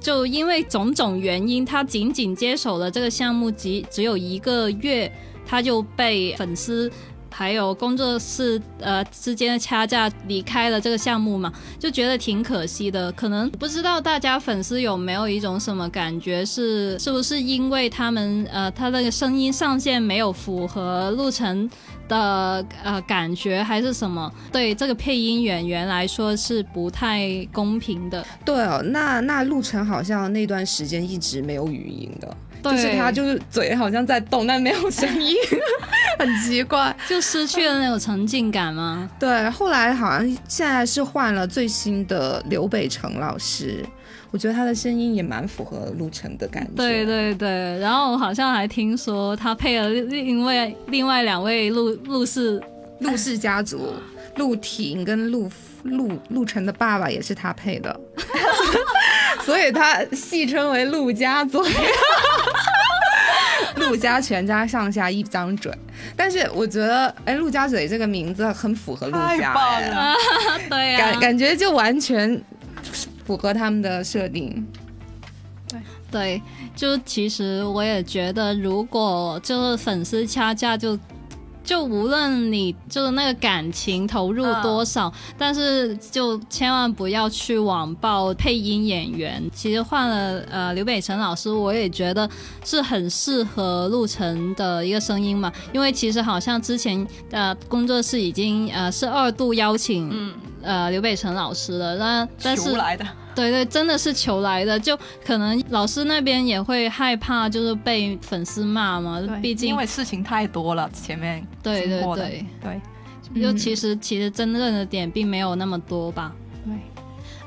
[0.00, 5.10] 就因为种种原因，他仅仅接手了这个项目，只只有一个月，
[5.46, 6.90] 他就被粉丝。
[7.36, 13.10] 还有工作室呃之间的掐架，离开了这个项目嘛，就觉得挺可惜的。
[13.12, 21.68] 可能不知道大家粉丝有没有一种什么感觉，是是不是因为他们呃他那个声音上线没有符合路程
[22.08, 24.32] 的呃感觉，还是什么？
[24.52, 28.24] 对这个配音演员来说是不太公平的。
[28.44, 32.36] 对哦，那那路程好像那段时间一直没有语音的。
[32.72, 35.36] 就是他，就是嘴好像在动，但没有声音，
[36.18, 39.08] 很奇怪， 就失去了那种沉浸感吗？
[39.18, 43.84] 对，后来好像现在是换了最新的刘北辰老师，
[44.30, 46.72] 我觉得他的声音也蛮符合陆晨的感觉。
[46.76, 52.62] 对对对，然后我好像还听说他配了另外另外两位陆陆氏
[53.00, 53.92] 陆氏家族，
[54.36, 55.50] 陆婷跟陆
[55.82, 58.00] 陆陆晨的爸爸也是他配的。
[59.44, 61.60] 所以他戏称为陆家嘴，
[63.88, 65.72] 陆家全家上下一张嘴。
[66.16, 69.54] 但是我觉得，哎，陆家嘴这个名字很符合陆家，
[70.68, 72.42] 对，感感觉就完全
[73.24, 74.66] 符合他们的设定。
[75.68, 76.42] 对对，
[76.76, 80.98] 就其实我也觉得，如果就是粉丝掐架就。
[81.64, 89.42] 就无论你就是那个感情投入多少，但是就千万不要去网暴配音演员。
[89.52, 92.28] 其实换了呃刘北辰老师，我也觉得
[92.64, 95.50] 是很适合陆晨的一个声音嘛。
[95.72, 102.74] 因为其实好像之前呃工作室已经呃是二度邀请呃刘北辰老师了，那但是。
[103.34, 109.20] 对对，真的是求来的，就可能老师那边也会害怕，就是被粉丝骂嘛。
[109.42, 116.32] 毕竟因为事情太多了，前面对对对对，就其实其实争论的点并没有那么多吧。
[116.64, 116.74] 对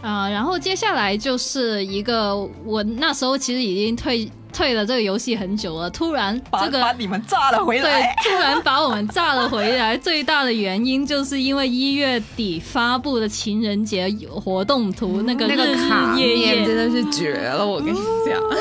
[0.02, 4.30] 啊，然后接下来就是一个，我那时候其实已经退。
[4.54, 9.96] 退了这个游戏很久了，突然这个把你们炸了回来，对，突然把我们炸了回来。
[9.98, 14.08] 最大的原因就是因为一月底发布的情人节
[14.44, 18.56] 活动图，那个那个卡面真的是绝了，我跟你讲，哇，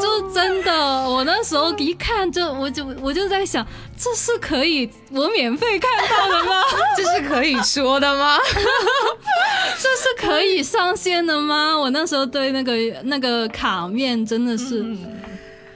[0.00, 0.72] 就真的，
[1.08, 3.66] 我那时候一看就我就我就在想，
[3.98, 6.62] 这是可以我免费看到的吗？
[6.96, 8.38] 这是可以说的吗？
[9.76, 11.76] 这是可以上线的吗？
[11.78, 14.84] 我那时候对那个那个卡面真的是。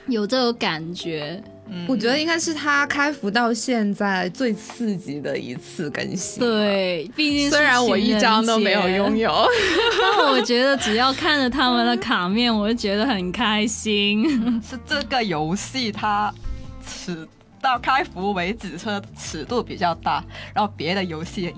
[0.09, 1.43] 有这种感觉，
[1.87, 6.41] 我觉得应该是他开服到现在最刺激的一次更新。
[6.41, 9.47] 对，毕竟虽然我一张都没有拥有，
[10.19, 14.29] 但我觉得只要看着他们的卡面，我就觉得很开心。
[14.61, 16.33] 是这个游戏它
[16.87, 17.27] 尺
[17.61, 21.55] 到开服为止，车尺度比较大，然后别的游戏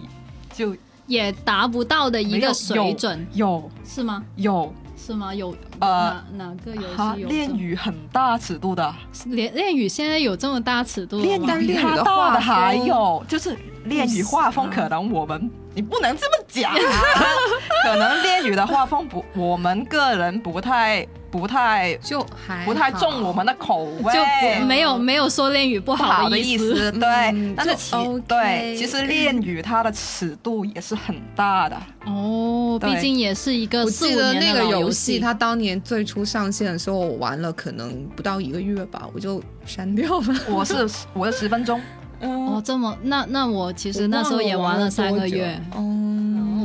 [0.54, 0.76] 就。
[1.06, 4.24] 也达不到的一个水准，有是吗？
[4.36, 4.72] 有
[5.06, 5.34] 是吗？
[5.34, 8.94] 有呃哪哪个游戏有恋与很大尺度的？
[9.26, 11.22] 恋恋与现在有这么大尺度吗？
[11.24, 16.72] 恋与的大的还有就是恋与画风，可能我们你不能这么讲，
[17.84, 21.06] 可能恋与的画风不，我们个人不太。
[21.31, 27.55] 不太就还不太重我们的口味，就没有没有说恋语不好的意思，对。
[27.57, 33.85] 但是其对其实恋语它的尺度也是很大的哦，毕竟也是一个。
[33.85, 40.35] 我记得那个游戏，它当年最初上线的时候，我玩了可能不到一个月吧，我就删掉了。
[40.51, 41.81] 我是我是十分钟。
[42.21, 45.59] 哦，这么那那我其实那时候也玩了三个月。
[45.75, 45.81] 哦，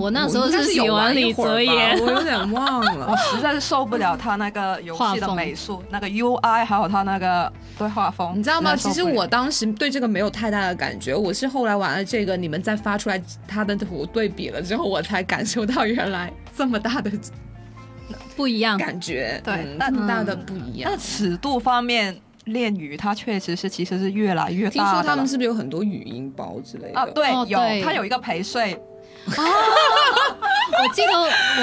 [0.05, 3.07] 我那时候是喜欢李泽言，我有点忘了。
[3.09, 8.75] 我实在是受不了他那个游戏的美术，那个 UI 还有他那个对画风，你知道吗？
[8.75, 17.11] 其实我当时对这个没有太大的感觉，我是后来玩了这个，你们再发出来他的图对比了之后，我才感受到原来这么大的
[18.35, 20.91] 不一样感觉，对，这么大的不一样。
[20.91, 22.15] 那尺度方面。
[22.45, 24.71] 恋语它确实是，其实是越来越大。
[24.71, 26.99] 听说他们是不是有很多语音包之类的？
[26.99, 28.79] 啊，对，有，它有一个陪睡。
[29.27, 31.13] 我记得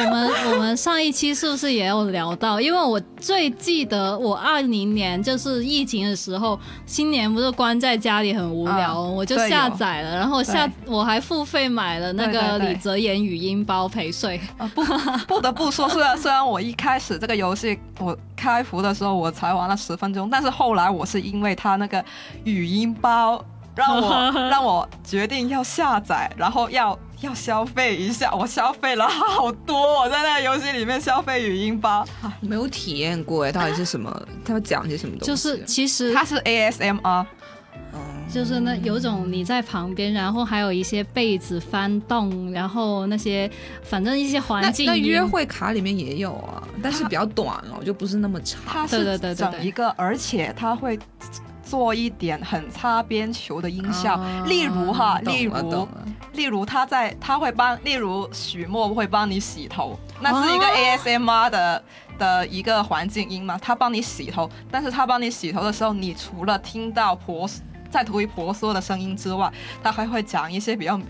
[0.05, 2.61] 我们我们上一期是不是也有聊到？
[2.61, 14.41] 因为我最记得我二零年就是疫情的时候，新年不是关在家里很无聊，我就下载了，然后下我还付费买了那个李泽言语音包陪睡。
[14.59, 14.83] 啊不
[15.27, 22.03] 不得不说，虽然虽然我一开始这个游戏我开服的时候我才玩了十分钟，但是后来我是因为他那个
[22.45, 23.45] 语音包
[23.75, 26.99] 让我 让我决定要下载，然后要。
[27.23, 30.01] 要消费一下，我消费了好多。
[30.01, 32.05] 我在那个游戏里面消费语音包，
[32.41, 34.27] 没有体验过哎，到底是什么？
[34.45, 35.27] 他们讲些什么东西？
[35.27, 37.25] 就是其实它是 ASMR，
[38.33, 43.51] 就是那有种你在旁边，然后还有一些被子翻动，然后那些
[43.83, 44.87] 反正一些环境。
[44.87, 48.61] 那约会卡里面也有啊，但是比较短了，就不是那么长。
[48.67, 50.99] 它是整一个，而且它会。
[51.73, 55.89] 做一点很擦边球的音效，例如哈，例如，
[56.35, 61.83] 例如他在他会帮，例如许墨会帮你洗头，那是一个 ASMR 的
[62.19, 67.49] 的一个环境音嘛，他帮你洗头，但是他帮你洗头的时候，你除了听到婆
[67.91, 69.51] 在头里婆娑的声音之外，
[69.83, 71.01] 他还会讲一些比较。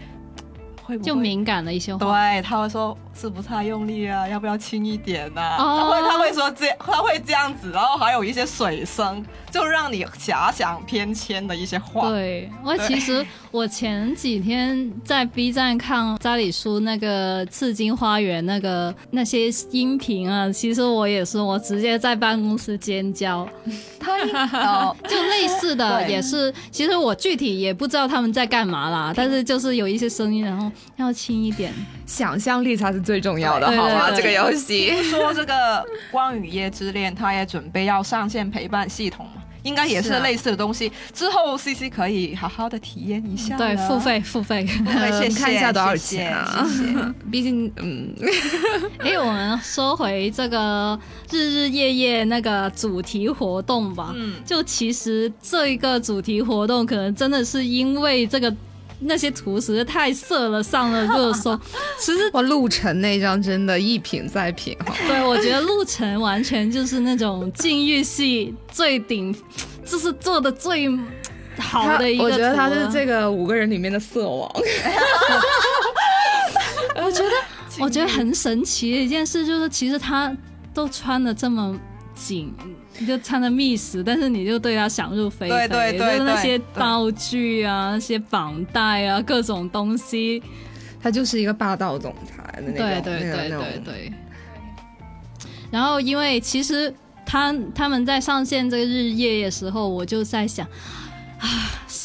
[0.84, 0.96] 会？
[1.00, 4.26] 就敏感的一些话，对，他会说是不是太用力啊？
[4.26, 5.40] 要不要轻一点呢？
[5.58, 12.08] 他会他会说这他会这样子，然后还有一些水声，就让你遐想偏跹的一些话。
[12.08, 23.48] 对，我其实我前几天在 B 站看扎里叔那个《刺金花园》那个那些音频啊，其实我也是，我直接在办公室尖叫。
[24.00, 24.18] 他
[24.58, 30.70] 哦，就类似的也是，其实我具体也不知道他们在干嘛啦，但是就是有一些声音，然后。
[30.96, 31.72] 要轻一点，
[32.06, 34.10] 想象力才是最重要的，好吗？
[34.10, 35.52] 这个游戏说这个
[36.10, 40.90] 《光与夜之恋》，它也准备要上线陪伴系统嘛，应该也是类似的东西。
[41.12, 46.66] 之后 C C 可以好好的体验一下，对，付费付费，先 看一下多少钱啊？
[47.30, 48.14] 毕竟，嗯，
[49.00, 50.98] 哎，我们说回这个
[51.30, 54.12] 日日夜夜那个主题活动吧。
[54.14, 58.54] 嗯，就其实这一个主题活动，可能真的是因为这个。
[59.04, 61.58] 那些图实在太色了，上了热搜。
[61.98, 64.94] 其实哇，陆晨那张真的一品再品哈。
[65.06, 69.34] 对，我觉得陆晨完全就是那种禁欲系最顶，
[69.84, 70.88] 就是做的最
[71.58, 72.24] 好的一个。
[72.24, 74.50] 我觉得他是这个五个人里面的色王。
[76.96, 77.30] 我觉得，
[77.80, 80.34] 我觉得很神奇的一件事就是，其实他
[80.74, 81.78] 都穿的这么
[82.14, 82.54] 紧。
[83.02, 90.40] 你就穿着密实，但是你就对他想入非非，就是那些道具啊、那些绑带啊、各种东西，
[91.02, 92.76] 他就是一个霸道总裁的那种。
[92.76, 94.12] 对对对对对。
[95.72, 96.94] 然后，因为其实
[97.26, 100.64] 他他们在上线这个日夜的时候，我就在想。
[101.40, 101.48] 啊，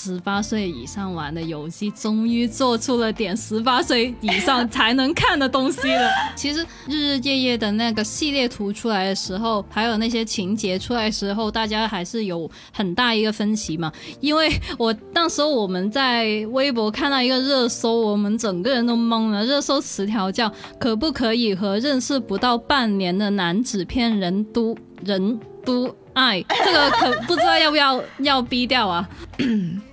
[0.08, 6.10] 十八岁以上玩的游戏，终于做出了点十八岁以上才能看的东西了。
[6.34, 13.92] 其实日日夜夜的那个系列图出来的时候，还有那些情节出来的时候，大家还是有很大一个分歧嘛。
[14.22, 19.46] 因为我那时候我们在微博看到一个热搜，我们整个人都懵了。
[19.46, 25.94] 热搜词条叫“可不可以和认识不到半年的男子骗人都人都”。
[26.18, 29.08] 爱，这个可不知道要不要要逼掉啊？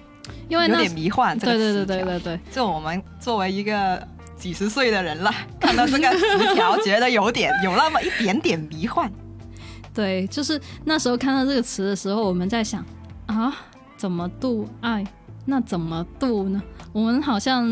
[0.49, 1.39] 因为有点迷幻。
[1.39, 9.11] 对对对对对对，就我们作为一个几十岁的人了， 看到这个词条，觉得有点有那么一点点迷幻。
[9.95, 12.85] 对，就是那时候看到这个词的时候，我们在想
[13.27, 13.55] 啊，
[13.97, 15.05] 怎么度爱？
[15.47, 16.63] 那怎么度呢？
[16.93, 17.69] 我们好像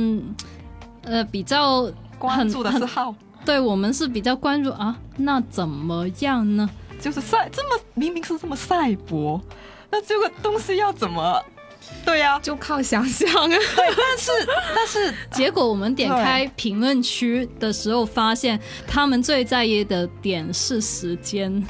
[1.05, 6.69] 呃比较关注的是号，对我们是比较关注啊，那怎么样呢？
[7.01, 9.41] 就是赛这么明明是这么赛博，
[9.91, 11.43] 那这个东西要怎么？
[12.05, 13.49] 对呀，就靠想象啊。
[13.49, 14.31] 对，但是
[14.75, 21.65] 但是结果我们点开评论区的时候，发现他们最在意的点是时间，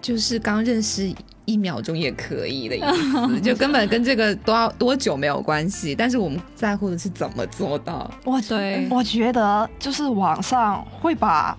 [0.00, 1.12] 就是刚认识
[1.44, 5.94] 一秒钟也可以的意思， 就根本跟这个多多久没有关系。
[5.94, 8.10] 但是我们在乎的是怎么做到。
[8.24, 11.56] 我对，我觉得就是网上会把。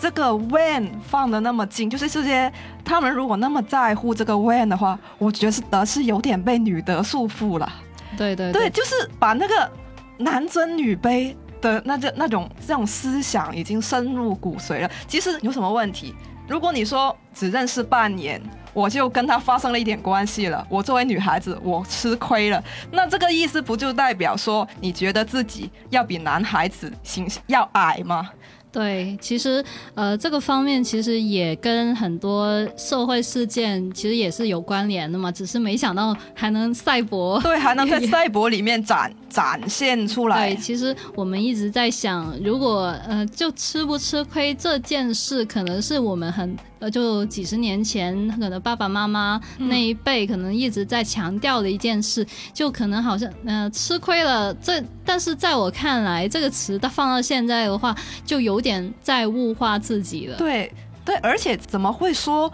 [0.00, 2.50] 这个 when 放的那么近，就是这些
[2.82, 7.70] 他们如果那么在乎这个 when 的话，我觉得是有点被女德束缚了。
[8.16, 9.70] 对对对，就是把那个
[10.16, 14.90] 男尊女卑的那这那种这种思想已经深入骨髓了。
[15.06, 16.14] 其实有什么问题？
[16.48, 18.42] 如果你说只认识半年，
[18.72, 28.30] 我就跟他发生了一点关系了，我作为女孩子我吃亏了，那这个意思不就代表说你觉得自己要比男孩子形要矮吗？
[28.72, 29.64] 对，其实
[29.94, 40.52] 呃，这个方面其实也跟很多社会事件其实也是有关联的嘛，只是没想到还能赛博，对，还能在 赛博里面展展现出来。
[40.52, 46.54] 对，其实我们一直在想，如果呃，就吃不吃亏这件事，可能是我们很。
[46.80, 54.54] 呃，就几十年前，可能爸爸妈妈那一辈可能一直在强调的一件事，就可能好像，呃，吃亏了。
[54.54, 60.38] 这，但是在我看来，这个词它放到现在的话，就有点在物化自己了。
[60.38, 60.72] 对，
[61.04, 62.50] 对，而且怎么会说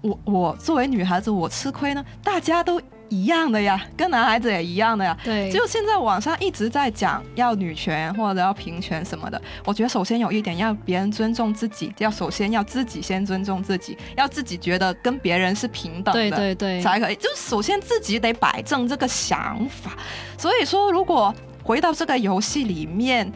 [0.00, 2.04] 我我作为女孩子我吃亏呢？
[2.24, 2.82] 大家都。
[3.08, 5.16] 一样的呀，跟男孩子也一样的呀。
[5.24, 9.40] 对，就现在网上一直在讲要女权或者要平权什么的。
[9.64, 17.16] 我觉得首先有一点要别人尊重自己，要首先要自己先尊重自己，要自己觉得跟别人是平等的，对对对，才可以。
[17.16, 19.96] 就首先自己得摆正这个想法。
[20.36, 23.32] 所以说，如果回到这个游戏里面。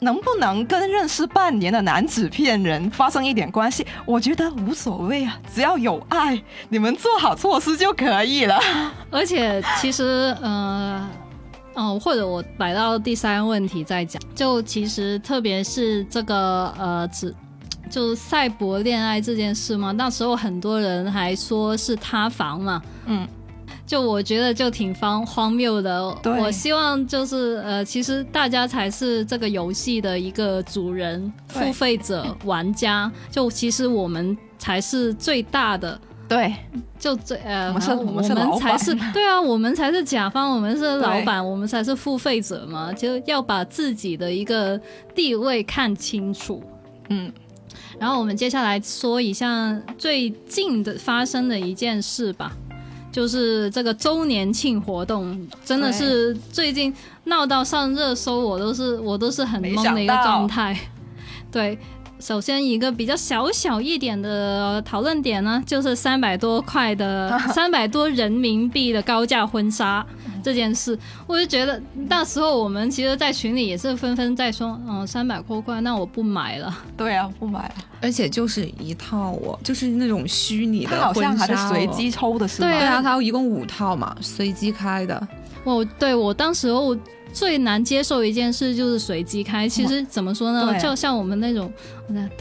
[0.00, 3.86] 能不能跟认识半年的男子骗人发生一点关系？
[4.04, 8.58] 我觉得无所谓啊，只要有爱，你们做好措施就可以了。
[9.10, 11.08] 而且其实，呃，
[11.74, 17.34] 哦，或者我摆到第三个问题再讲，就其实特别是这个呃，只
[17.90, 23.26] 就赛博恋爱这件事嘛，那时候很多人还说是塌房嘛，嗯。
[23.88, 33.10] 就我觉得就挺荒荒谬的，我希望就是呃，其实大家才是这个游戏的一个主人、付费者、玩家。
[33.30, 36.54] 就其实我们才是最大的，对，
[36.98, 44.78] 就最呃，我们才是 对啊，我们才是甲方，我们是老板，我们才是付费者嘛，就要把自己的一个
[45.14, 46.62] 地位看清楚。
[47.08, 47.32] 嗯，
[47.98, 52.54] 然后我们接下来说一下最近的发生的一件事吧。
[53.18, 56.94] 就是这个周年庆活动，真的是最近
[57.24, 60.78] 闹到上热搜，我都是我都是很懵的一个状态。
[61.50, 61.76] 对，
[62.20, 70.06] 首先一个比较小小一点的讨论点呢，就是三百多块的 三百多人民币的高价婚纱。
[70.42, 76.76] 这件事，我就觉得那时候我们其实，在群里也是纷纷在说，嗯，三百多块，那我不买了。
[76.96, 77.74] 对啊，不买了。
[78.00, 82.68] 而且就是一套哦，就是那种虚拟的好像，还是随机抽的是吗？
[82.68, 85.28] 对啊，它一共五套嘛，随机开的。
[85.64, 86.96] 我对我当时候。
[87.32, 89.68] 最难接受一件事就是随机开。
[89.68, 90.78] 其实怎么说呢？
[90.80, 91.72] 就像我们那种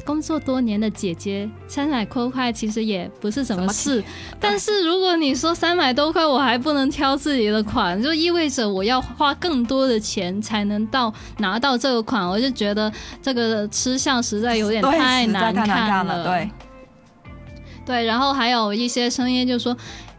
[0.05, 4.03] 工作多年的姐姐，三百多块其实也不是什么事。
[4.39, 12.27] 但是如果你说三百多块，我还不能挑自己的款，就意味着我要花更多的钱才能到拿到这个款。
[12.27, 16.23] 我就觉得这个吃相实在有点太难看了。
[16.23, 16.49] 对，
[17.85, 19.75] 对，然后还有一些声音就说。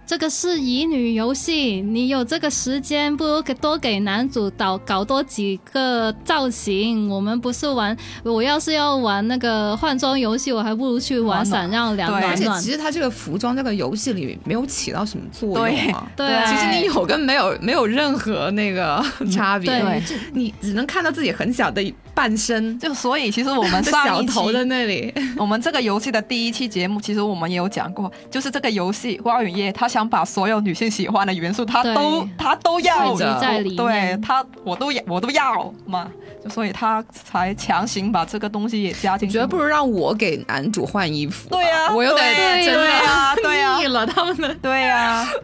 [0.09, 7.11] 这个是乙女游戏，你有这个时间，不如给多给男主导搞多几个造型。
[7.11, 12.33] 我们不是玩，我要是要玩那个换装游戏，我还不如去玩闪耀两暖暖。
[12.33, 16.11] 而且其实他这个服装这个游戏里没有起到什么作用啊。
[16.17, 19.67] 对，其实你有跟没有没有任何那个差别。
[19.67, 20.03] 对，
[20.33, 21.85] 你只能看到自己很小的。
[22.15, 33.41] 半身就所以，其实我们上一头的那里，我们这个游戏的第一期节目，其实我们也有讲过，就是这个游戏《花雨夜》，他想把所有女性喜欢的元素，他都他都要的，
[33.77, 36.11] 对他我都要我都要嘛，
[36.45, 39.35] 就所以他才强行把这个东西也加进去。
[39.35, 45.27] 觉得不如让我给男主换衣服，对呀，我有点真的呀，对呀， 腻了他们的，对呀。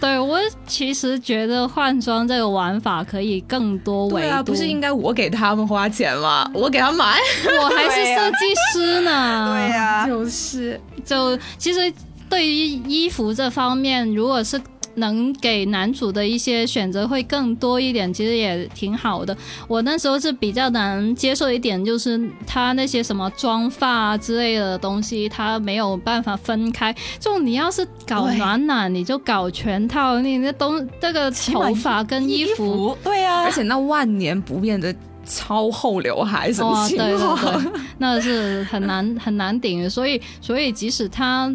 [0.00, 6.50] 对我其实觉得换装这个玩法可以更多维度，不是应该我给他们花钱吗？
[6.52, 7.16] 我给他买，
[7.62, 8.36] 我还是设计
[8.72, 9.46] 师呢。
[9.54, 10.80] 对呀，就是。
[11.04, 11.92] 就其实
[12.32, 14.58] 对于衣服这方面，如果是
[14.94, 19.36] 能给男主的一些选择会更多一点，其实也挺好的。
[19.68, 26.94] 我那时候是比较难接受一点，就是他那些什么妆发之类的东西，他没有办法分开。
[27.20, 34.94] 就你要是搞暖暖，你就搞全套，你那东这个头发跟衣服，对啊，而且那万年不变的。
[35.24, 37.64] 超厚刘海什么情况？
[37.98, 39.88] 那是很难很难顶的。
[39.88, 41.48] 所以，所以即使他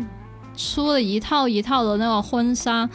[0.57, 2.89] 出了一套一套的那个婚纱，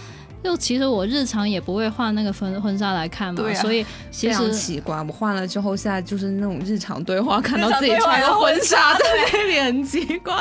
[0.44, 3.54] 就其实我日常也不会换那个婚婚纱来看嘛。
[3.54, 10.34] 所以其实奇怪，我换了之后，现在就是那种日常对话，看到自己穿的婚纱，对脸很奇怪。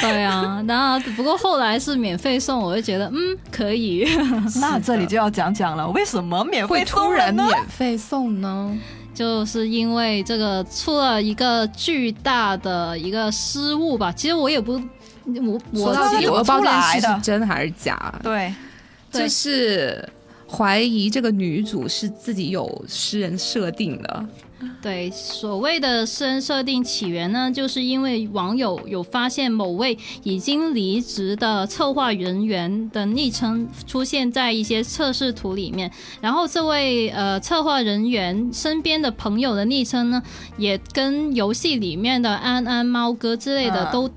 [0.00, 4.06] 对啊，那不过后来是免费送，我就觉得嗯可以。
[4.60, 8.76] 那这里就要讲讲了，为什么免费突然免费送呢？
[9.14, 14.78] 就是因为这个出了一个巨大的一个失误吧，其实我也不，
[15.26, 18.14] 我我到底我不知道这是真还是假。
[18.22, 18.54] 对，
[19.10, 20.08] 就是
[20.48, 24.26] 怀疑这个女主是自己有私人设定的。
[24.80, 35.90] 对，所谓的私人设定起源呢，就是因为网友有发现某位已经离职的策划人员的昵称出现在一些测试图里面，
[36.22, 40.22] 然后这位呃策划人员身边的朋友的昵称呢，
[40.56, 44.10] 也跟游戏里面的安安、猫哥之类的都。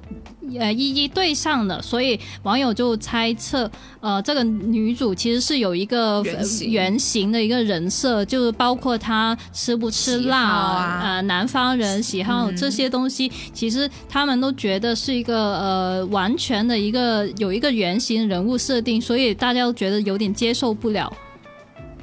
[0.58, 3.70] 呃，一一对上的，所以网友就猜测，
[4.00, 6.24] 呃，这个女主其实是有一个
[6.68, 21.12] 原型的一个人设，就是包括她吃不吃辣啊，呃，南方人喜好这些东西，其实他们都觉得是一个呃完全的一个有一个原型人物设定，所以大家都觉得有点接受不了。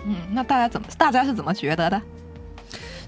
[0.05, 2.01] 嗯，那大家怎么，大家是怎么觉得的？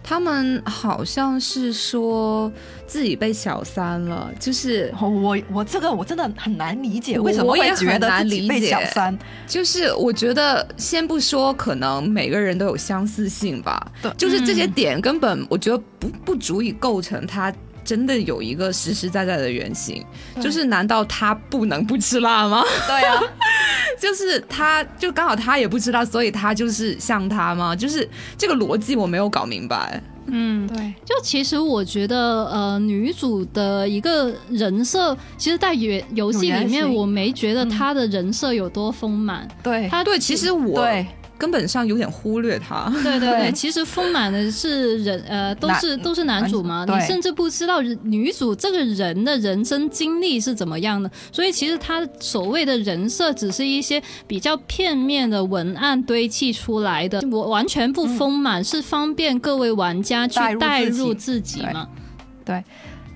[0.09, 2.51] 他们好像是说
[2.87, 9.17] 自己被小三了，就是我我这个我真的很难理解，为什么会觉得自己被小三？
[9.47, 17.53] 就是我觉得先不说，可能每个人都有相似性吧，对，就是这些点根本我觉得不不足以构成他
[17.89, 20.05] 真的有一个实实在在的原型。
[20.43, 22.63] 就是难道他不能不吃辣吗？
[22.87, 23.23] 对呀。
[23.99, 27.75] 就是他，就刚好他也不吃辣，所以他就是像他吗？
[27.75, 30.01] 就是这个逻辑我没有搞明白。
[30.27, 30.95] 嗯，对。
[31.07, 39.49] 就其实我觉得，呃，女主的一个人设，其实，在游游戏里面，我没觉得她的人设有多丰满。
[39.63, 40.75] 对，她对，其实我。
[41.39, 42.93] 根本上有点忽略他。
[43.03, 46.85] 对对对， 其实丰满的是人，呃，都是都是男主嘛。
[46.85, 61.89] 你甚至不知道女主这个人的人生经历是怎么样的，所以其实他所谓的人设只是一些比较片面的文案堆砌出来的，我完全不丰满，是方便各位玩家去代入自己嘛。
[62.45, 62.65] 对，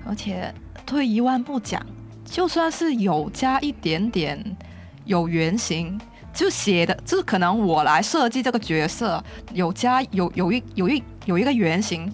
[0.07, 0.53] 而且
[0.85, 1.85] 退一万步讲，
[2.23, 4.41] 就算是有加一点点
[5.03, 5.99] 有原型。
[6.33, 9.23] 就写的，就是可能我来设计这个角色，
[9.53, 12.11] 有加有有一有一有一个原型，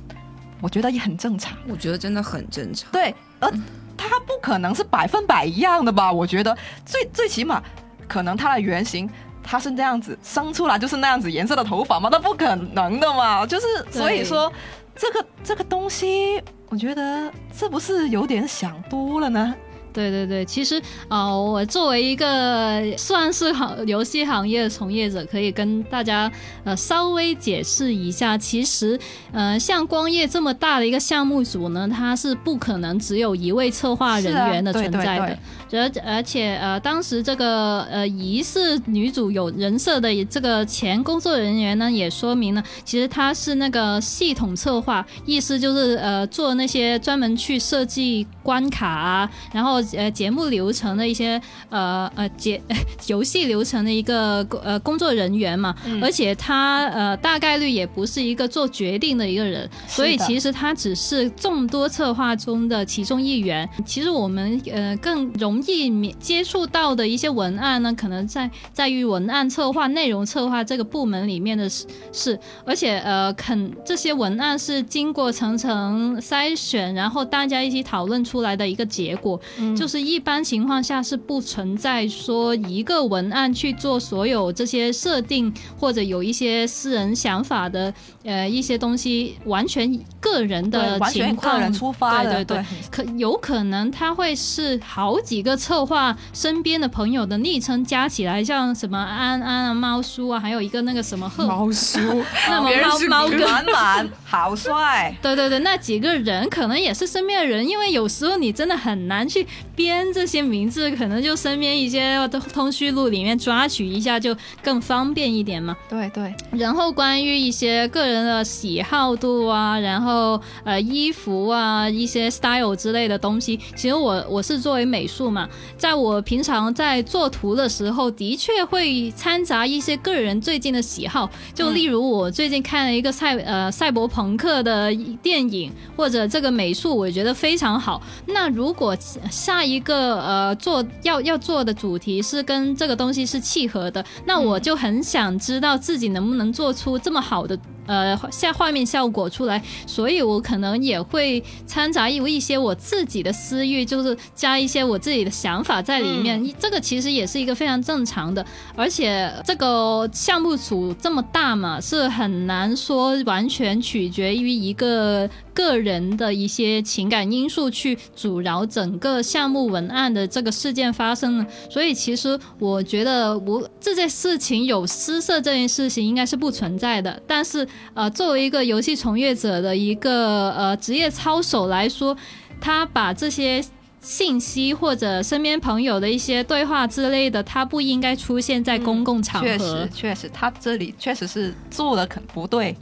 [0.61, 1.57] 我觉得也很正常。
[1.67, 2.91] 我觉得真的很正常。
[2.91, 3.49] 对，而
[3.97, 6.11] 他不可能是百分百一样的吧？
[6.11, 6.55] 我觉得
[6.85, 7.63] 最最起码，
[8.07, 9.09] 可能他的原型
[9.41, 12.09] 他是这样子生出来就是那样子颜色的头发吗？
[12.11, 13.45] 那不可能的嘛！
[13.45, 14.51] 就是所以说，
[14.95, 19.55] 这个这个东西，我觉得这不是有点想多了呢？
[19.99, 26.31] 对对对，其实啊，我作为一个算是行游戏行业的从业者，可以跟大家
[26.63, 28.37] 呃稍微解释一下。
[28.37, 28.97] 其实，
[29.33, 35.37] 呃，像光夜这么大的一个项目组呢，它是不可能只有一位策划人员的存在的。
[35.71, 49.79] 而而且呃，当时这个呃疑似女主有人设的这个前工作人员呢，也说明了，其实她是那个系统策划，意思就是呃做那些专门去设计关卡啊，然后。
[49.93, 52.61] 呃，节目流程的一些呃呃节
[53.07, 63.67] 游戏流程的一个呃工作人员嘛，而且她呃大概率也不是一个做决定的一个人，所以其实她只是众多策划中的其中一员。
[63.85, 79.39] 其实我们呃更容易接触到的一些文案呢，可能在在于文案策划、内容策划这个部门里面的事，而且呃肯这些文案是经过层层筛选，然后大家一起讨论出来的一个结果。
[79.77, 87.93] 就是一般情况下是不存在说一个文案去做所有这些设定，或者有一些私人想法的
[88.23, 101.99] 呃一些东西，完全个人的情况出发对对对，可有可能他会是好几个策划身边的朋友的昵称加起来，像什么安安啊、猫叔啊，还有一个那个什么贺猫叔，
[102.47, 109.45] 那么猫猫哥满满好帅， 对对对，那几个人可能也是身边的人，因为有时候你真的很难去。
[109.75, 112.19] 编这些名字，可能就身边一些
[112.51, 115.73] 通讯录里面抓取一下就更方便一点嘛。
[115.87, 116.35] 对对。
[116.51, 125.38] 然后关于一些个人的喜好度啊，然后呃衣服啊一些 style 之类的东西，其实我我是作为美术嘛，
[125.77, 138.01] 在我平常在做图的时候，的确会掺杂一些个人最近的喜好，就例如我最近看了一个赛呃赛博朋克的电影，或者这个美术我觉得非常好。
[138.27, 138.95] 那如果
[139.29, 147.57] 下一个呃做要要做的主题是跟这个东西是契合的，那我就很想知道自己能不能做出这么好的。
[147.89, 156.39] 呃，下画面效果出来，所以我可能也会掺杂有一些我自己的私欲，就是加一些我自己的想法在里面。
[156.59, 165.27] 这个其实也是一个非常正常的，而且这个项目组这么大嘛，是很难说完全取决于一个
[165.59, 171.45] 个人的一些情感因素去阻挠整个项目文案的这个事件发生。
[171.69, 177.67] 所以其实我觉得，我这件事情有私色这件事情应该是不存在的，但是。
[177.95, 182.15] 呃，作为一个游戏从业者的一个呃职业操守来说，
[182.61, 183.61] 他把这些
[183.99, 189.47] 信息或者身边朋友的一些对话之类的，他不应该出现在公共场合。
[189.47, 192.75] 确实，确实，他这里确实是做的很不对。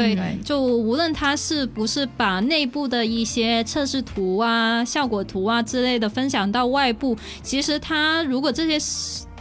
[0.00, 8.78] 对，就无论他是不是把内部的一些测试图啊、效果图啊之类的分享到外部，其实他如果这些。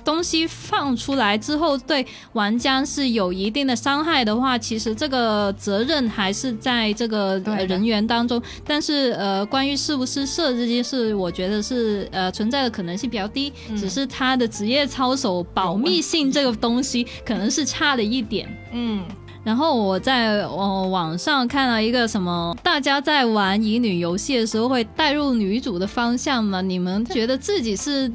[0.06, 8.44] 东西放出来之后，对玩家是有一定的伤害的话，其实这个责任还是在这个人员当中。
[8.66, 18.46] 但是，呃，关于是不是设这件事，我觉得是呃存在的可能性比较低，只是他的职业操守、保密性这个东西可能是差了一点。
[18.74, 19.06] 嗯，
[19.44, 26.62] 然后我在呃网上看了一个什么，大家在玩乙女游戏的时候会带入女主的方向吗？
[26.62, 28.12] 你们觉得自己是？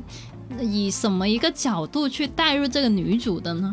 [0.58, 3.72] 以什么一个角度去带入这个女主的呢？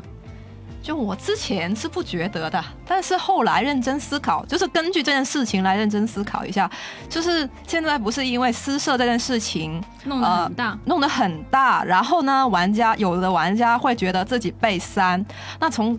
[0.84, 6.70] 就我之前是不觉得的，但是后来认真思考，就是根据这件事情来认真思考一下。
[7.10, 15.26] 就是现在不是因为私设这件事情弄得很大，弄得很大，然后呢，玩家有的玩家会觉得自己被删，
[15.62, 15.97] 那从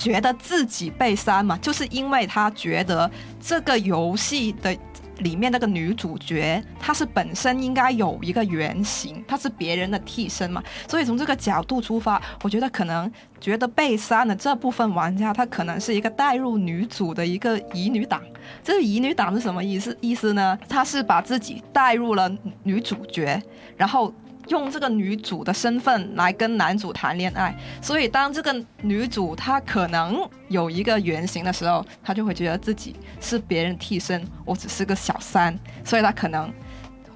[0.00, 4.74] 觉得自己被删嘛，就是因为他觉得这个游戏的。
[5.20, 18.22] 里面那个女主角，她是本身应该有一个原型，她是别人的替身嘛，所以从这个角度出发，我觉得可能觉得被删的这部分玩家，他可能是一个带入女主的一个乙女党。
[18.64, 19.94] 这个乙女党是什么意思？
[20.00, 20.58] 意思呢？
[20.66, 23.38] 他是把自己带入了女主角，
[23.76, 24.10] 然后。
[24.50, 36.52] 用这个女主的身份来跟男主谈恋爱，所以当这个女主她可能有一个原型的时候，她就会觉得自己是别人替身，我只是个小三，所以她可能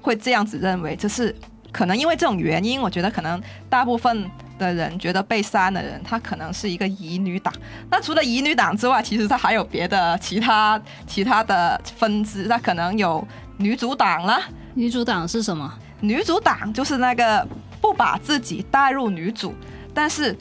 [0.01, 0.95] 会这样子认为。
[0.95, 1.35] 这是
[1.71, 7.53] 可能因为这种原因，我觉得可能大部分的人觉得被删的人，他可能是一个乙女党。
[7.91, 13.27] 那除了乙女党之外，其实他还有别的其他其他的分支，他可能有
[13.57, 14.41] 女主党啦。
[14.73, 15.73] 女主党是什么？
[16.01, 17.47] 女主党就是那个
[17.81, 19.53] 不把自己带入女主，
[19.93, 20.35] 但是。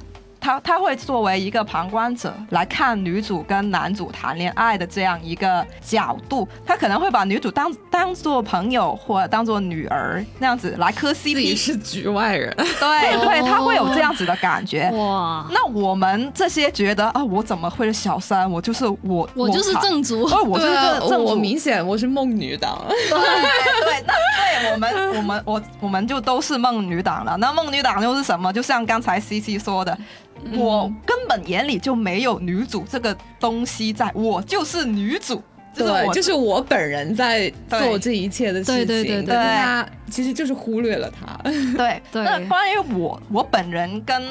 [0.45, 12.55] 他他会作为一个旁观者来看女主跟男主谈恋爱的这样一个角度，他可能会把女主当当做朋友或者当做女儿那样子来磕 CP，是局外人。
[12.79, 14.91] 对对，他会有这样子的感觉。
[14.93, 18.51] 哇，那我们这些觉得啊，我怎么会是小三？
[18.51, 20.25] 我就是我，我就是正主。
[20.25, 21.25] 哦，我就是正主。
[21.25, 22.85] 我明显我是梦女党。
[22.87, 27.35] 对对，那对 我们我们我我们就都是梦女党了。
[27.39, 28.53] 那梦女党又是什么？
[28.53, 29.97] 就像刚才 C C 说的。
[30.53, 35.43] 我根本眼里就没有女主这个东西，在我就是女主，
[35.75, 41.39] 对，就是我本人在做这一切的事情，对对对对，他其实就是忽略了他，
[41.77, 42.23] 对对。
[42.25, 44.23] 那关于我，我本人跟。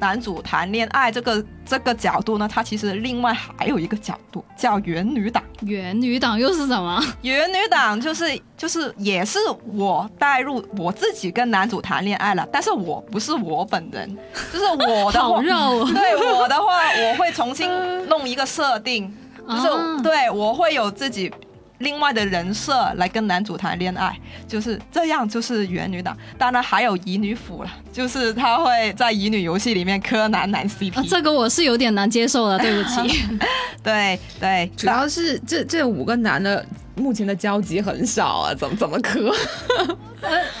[0.00, 5.42] 男主谈恋爱这个这个角度呢，它其实另外还有一个角度叫元女党。
[5.60, 7.02] 元女党又是什么？
[7.22, 9.38] 元女党就是就是也是
[9.72, 14.16] 我带入我自己跟男主谈恋爱了，但是我不是我本人，
[14.52, 15.84] 就是我的 好绕。
[15.94, 17.68] 对我的话，我会重新
[18.08, 19.10] 弄一个设定，
[19.48, 21.32] 就是对我会有自己。
[21.78, 24.16] 另外的人设来跟男主谈恋爱，
[24.46, 26.16] 就是这样，就是元女党。
[26.38, 31.08] 当然还有乙女腐了，就是他会在乙女游戏里面磕男男 CP。
[31.08, 33.24] 这个我是有点难接受的，对不起。
[33.82, 36.64] 对对，主要是这这五个男的
[36.96, 39.32] 目前的交集很少啊，怎么怎么磕？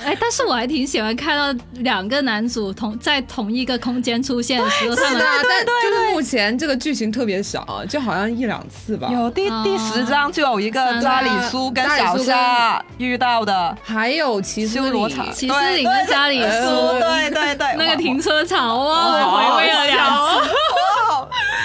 [0.04, 9.08] 哎，但是我还挺喜欢看到两个男主同在同一个空间出现的时候， 他们但就是目前这个剧情特别少，就好像一两次吧。
[9.10, 20.10] 有第第十章就有一个扎里苏跟小夏遇到的，还有骑士罗场，骑士里跟扎里苏，对对对，那个停车场哇，回味了两
[20.42, 20.50] 次，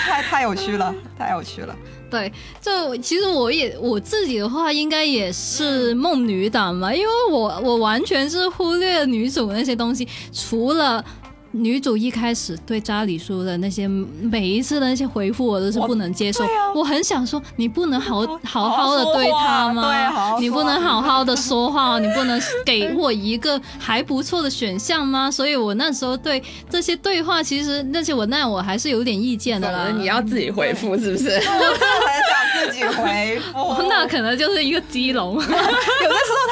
[0.05, 1.75] 太太有趣了，太有趣了。
[2.09, 2.31] 对，
[2.61, 11.03] 就其实我也我自己的话，应该也是梦女党嘛，因为我我完全是忽略女主那些东西，除了。
[11.51, 16.45] 女主一开始对扎里说的那些每一次的那些回复，我都是不能接受。
[16.75, 20.37] 我很想说，你不能好好 好的对他吗？
[20.39, 25.29] 你不能好好的说话， 你不能给我一个还不错的选项吗？
[25.31, 29.89] 所以我那时候对这些对话，其实那些文案我还是有点意见的啦。
[29.95, 31.29] 你要自己回复是不是？
[31.49, 33.83] 我真的很想自己回复。
[33.89, 35.33] 那可能就是一个鸡笼。
[35.35, 35.63] 有的时候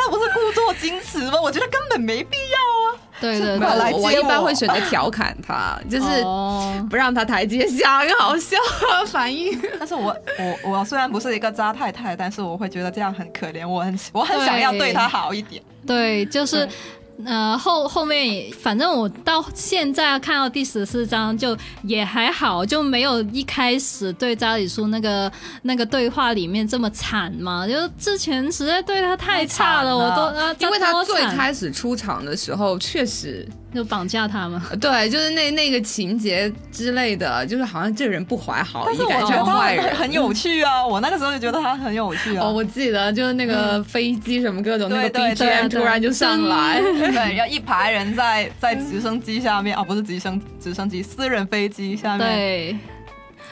[0.02, 1.40] 他不是故作矜持吗？
[1.42, 2.58] 我觉得根本没必要
[3.18, 3.22] 啊。
[3.22, 6.24] 对对来，我一般会选择调侃他， 就是
[6.90, 8.58] 不让他台阶下，很好笑
[9.08, 9.60] 反应。
[9.80, 10.16] 但是我
[10.64, 15.62] 我我虽然不是一个渣太太，但是我会觉得这样很可怜，我很我很想要对他好一点。
[15.86, 16.68] 对，就是。
[17.26, 25.32] 呃，后后面反正我到现在看到第十四章就也还好，就没有一开始对扎里苏那个
[25.64, 27.68] 那个对话里面这么惨嘛。
[27.68, 33.48] 就之前实在对他太差了，我都啊，因为他最开始出场的时候确实。
[33.78, 34.60] 就绑架他吗？
[34.82, 40.84] 对，就是那那个情节之类的，就是好像这个人不怀好意，感觉坏人，很有趣啊！
[40.86, 42.46] 我那个时候就觉得他很有趣啊。
[42.46, 52.78] 哦，我记得就是那个飞机什么各种那个 BGM 突然就上来，对，然后 一排人在在直升机下面啊，不是直升直升机，私人飞机下面对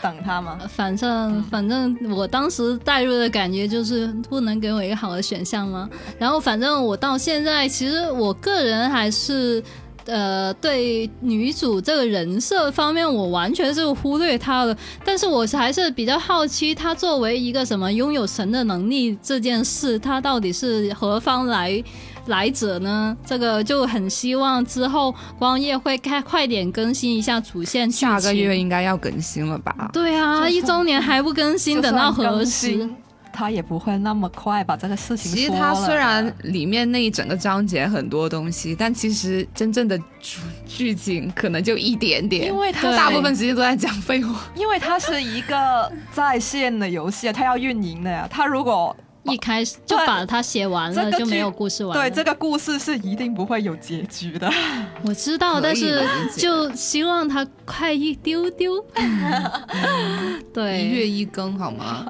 [0.01, 0.59] 等他吗？
[0.67, 5.88] 反正反正我当时带入的感觉就是不能给我一个好的选项吗？
[6.17, 9.63] 然后反正我到现在其实我个人还是。
[10.05, 14.77] 呃，对女主这个人设方面，我完全是忽略她了。
[15.03, 21.83] 但是我还是比较好奇，她作为一个什么拥有神的能力这件事，她到底是何方来
[22.27, 23.15] 来者呢？
[23.25, 27.91] 这个就很希望之后光夜会开快点更新一下主线。
[27.91, 29.89] 下个月应该要更新了吧？
[29.91, 32.89] 对啊，一周年还不更新，等到何时？
[33.36, 35.29] 他也不会那么快把这个事情。
[35.29, 44.39] 其实他虽然里面那一整个章节很多东西，但其实真正的主剧情可能就一点点，因为他大部分时间都在讲废话。
[44.55, 48.25] 因为他是一个在线的游戏，他要运营的呀。
[48.31, 48.95] 他如果
[49.26, 51.97] 一开始就把它写完了，就没有故事完。
[51.97, 54.49] 对，这个故事是一定不会有结局的。
[55.03, 56.07] 我知道，但是
[56.38, 58.84] 就希望它快一丢丢。
[60.53, 62.05] 对，一月一更好吗？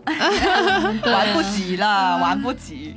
[1.05, 2.95] 玩不及了，玩不及。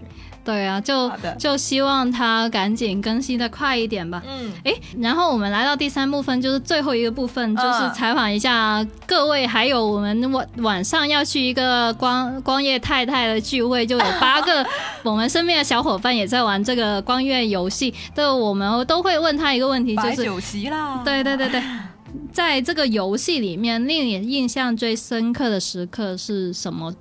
[0.49, 4.23] 对啊，就就希望他赶紧更新的快一点吧。
[4.27, 14.67] 嗯，哎，然后我们来到第三部分，就是最后一个部分，就是采访一下各位，还有我们晚晚上要去一个光光夜太太的聚会，就有八个
[15.05, 17.93] 我们身边的小伙伴也在玩这个光月游戏。
[18.15, 21.03] 对，我们都会问他一个问题，就是酒席啦。
[21.05, 21.63] 对对对对，
[22.33, 26.95] 在这个游戏里面，令你印象最深刻的时刻是什么？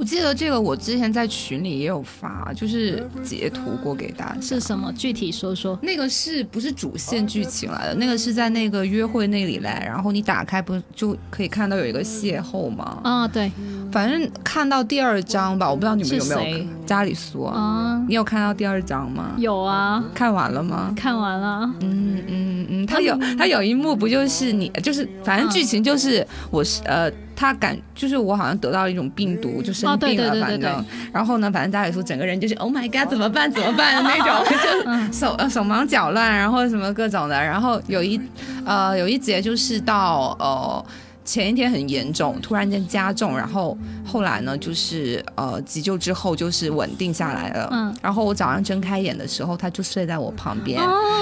[0.00, 4.40] 我记得这个，我之前在群里也有发，就是截图过给大家。
[4.40, 4.90] 是什么？
[4.94, 5.78] 具体说说。
[5.82, 7.94] 那个是不是主线剧情来的？
[7.96, 12.98] 那个是在那个约会那里来，然后你打开不就可以看到有一个邂逅吗？
[13.04, 13.52] 啊，对。
[13.92, 16.66] 反正看到第二章吧，我不知道你们有没有。
[16.86, 18.02] 加里苏啊。
[18.08, 19.34] 你有看到第二章吗？
[19.36, 20.02] 有啊。
[20.14, 20.94] 看完了吗？
[20.96, 21.70] 看完了。
[21.82, 27.12] 嗯嗯嗯，他有他有一幕不就是你就是反正剧情就是我是呃。
[27.40, 33.50] 他感就是我好像得到了一种病毒，就生病了，反正，然后呢，反正家里说整个人就是 Oh my God，怎么办？
[33.50, 33.96] 怎么办？
[33.96, 34.44] 的那种，
[35.10, 38.20] 就手手忙脚乱，然后什么各种的，然后有一
[38.66, 40.84] 呃有一节就是到呃。
[41.30, 47.68] 前一天很严重，突然间加重，然后后来呢，就是呃急救之后就是稳定下来了。
[47.70, 50.80] 嗯，然后我早上睁开眼的时候，他就睡在我旁边，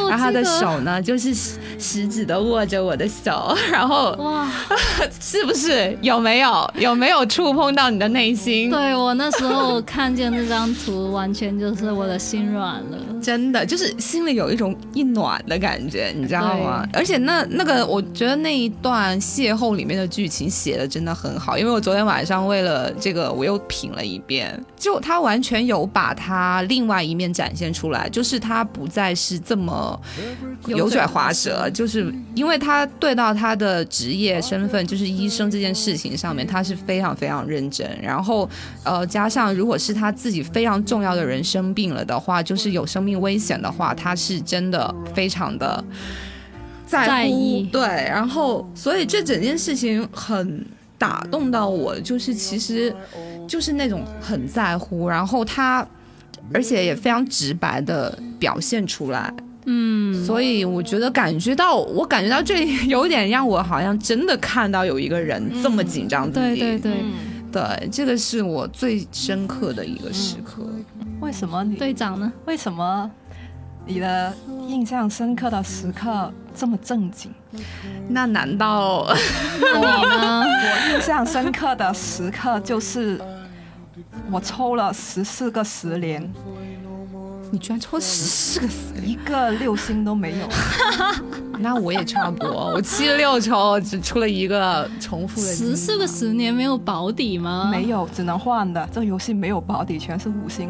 [0.08, 4.50] 然后他的手呢就是食指的握着我的手， 然后哇，
[5.20, 8.70] 是不是有没有有没有触碰到你的内心？
[8.70, 16.88] 对我那时候看见那张图，完全就是我的心软了，真的就是心里有一种一暖的感觉，你知道吗？
[16.94, 19.97] 而且那那个我觉得那一段邂逅里面。
[19.98, 30.00] 的剧情写的真的很好，因为我昨天晚上为了这个我又品了一遍，就他完全有把他另外一面展现出来，就是他不再是这么
[30.66, 37.88] 油嘴滑舌，就是因为他对到他的职业身份就是医生这件事情上面，他是非常非常认真。
[38.00, 38.48] 然后，
[38.84, 45.82] 呃，加上如果是他自己非常重要的人生病了的话，就是有生命危险的话，他是真的非常的
[46.88, 47.66] 在乎。
[47.70, 50.64] 对，然后所以这整件事情很
[50.96, 52.94] 打动到我，就是其实
[53.46, 55.86] 就是那种很在乎，然后他
[56.52, 59.32] 而且也非常直白的表现出来。
[59.70, 66.58] 嗯，所以我觉得感觉到，我感觉到这有点让我好像真的看到有一个人这么紧张自己。
[66.58, 67.04] 对对对，
[67.52, 70.62] 对，这个是我最深刻的一个时刻。
[71.20, 72.32] 为什么你队长呢？
[72.46, 73.10] 为什么
[73.88, 74.32] 你的
[74.66, 77.32] 印象深刻的时刻这么正经？
[78.08, 79.08] 那难道
[79.58, 80.44] 你呢？
[80.44, 83.18] 我印象深刻的时刻就是
[84.30, 86.30] 我抽了十四个十连。
[87.50, 90.46] 你居然抽十四个死，一个六星都没有，
[91.58, 95.46] 那我也差不多，我七六抽只出了一个重复的。
[95.46, 97.70] 十四个十年没有保底吗？
[97.72, 98.86] 没有，只能换的。
[98.92, 100.68] 这个游戏没有保底，全是五星，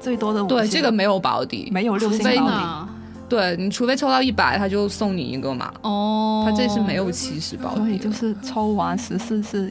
[0.00, 0.56] 最多的五星。
[0.56, 2.88] 对，这个没有保底，没有六星保底。
[3.28, 5.72] 对你除非抽到一百，他就送你一个嘛。
[5.82, 9.70] 哦，他这是没有七十保底，所以就是抽完十四次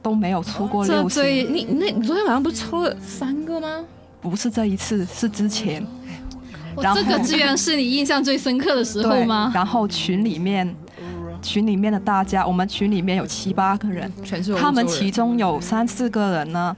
[0.00, 1.24] 都没有出过六星。
[1.52, 3.84] 你那你昨天晚上不是抽了三个吗？
[4.20, 5.84] 不是这一次，是之前。
[6.94, 9.50] 这个居然是你印象最深刻的时候吗？
[9.52, 10.72] 然后群里面，
[11.42, 16.76] 群里面的大家，我们群里面有七八个人，全是他们其中有三四个人呢。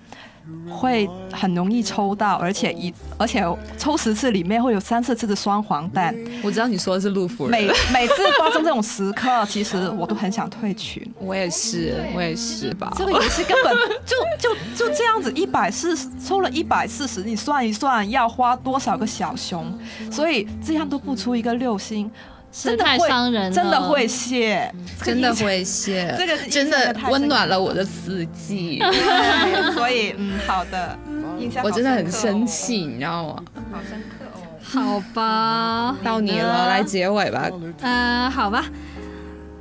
[0.70, 3.44] 会很容易抽到，而且一而且
[3.78, 6.14] 抽十次里面会有三四次的双黄蛋。
[6.42, 7.50] 我知道你说的是陆夫人。
[7.50, 11.02] 每每次发生这种时刻，其实我都很想退群。
[11.18, 12.92] 我也是，我也是吧。
[12.96, 13.74] 这个游戏根本
[14.04, 19.78] 就就就这样子，一百四抽了一百四十，你算一算要花多少个小熊？
[20.10, 22.10] 所以这样都不出一个六星。
[22.52, 24.70] 真的太伤人，真的会谢，
[25.02, 28.78] 真的会谢，这个真的温暖了我的四季。
[29.74, 30.96] 所以，嗯，好的，
[31.38, 33.42] 印象我真的很生气，你知道吗？
[33.72, 34.38] 好深刻哦。
[34.62, 37.50] 好吧，到你了，来结尾吧。
[37.80, 38.66] 嗯，好吧。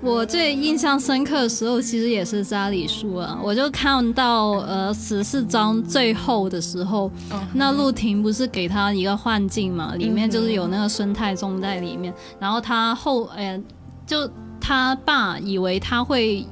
[0.04, 3.38] 我最印象深刻的时候，其实也是扎里书啊。
[3.41, 7.12] 我就看到呃十四章最后的时候，
[7.54, 13.62] 那陆婷不是给他一个幻境嘛，里面就是有那个孙太宗在里面，然后他后呃
[14.08, 14.28] 就
[14.60, 16.47] 他爸以为他会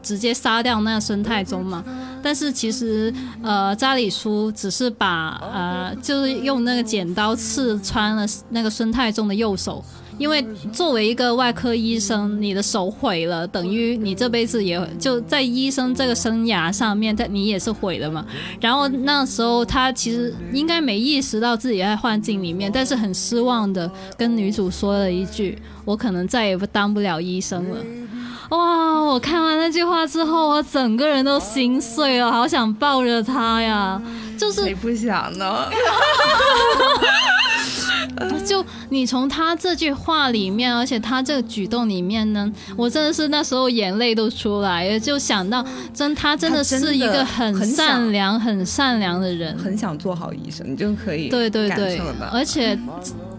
[0.00, 1.84] 直接杀掉那个孙太宗嘛，
[2.22, 3.12] 但是其实
[3.42, 9.84] 呃扎里叔只是把呃就是用那个剪刀刺穿了那个孙太宗的右手。
[10.18, 18.26] 因为作为一个外科医生，你的手毁了，等于你这辈子也就在医生这个生涯上面，在你也是毁了嘛。
[18.60, 25.56] 然后那时候他其实应该没意识到自己在幻境里面，但是很失望的跟女主说了一句
[25.86, 27.78] ：“我可能再也不当不了医生了。”
[28.50, 28.98] 哇！
[29.08, 34.00] 我看完那句话之后，我整个人都心碎了，好想抱着他呀！
[34.38, 35.68] 就是谁不想呢？
[38.46, 52.00] 就你从他这句话里面，而且他这个举动里面呢，我真的是那时候眼泪都出来了，就想到真他真的是一个很善良、很善良的人，很想做好医生，你就可以对对对，
[52.32, 52.78] 而且。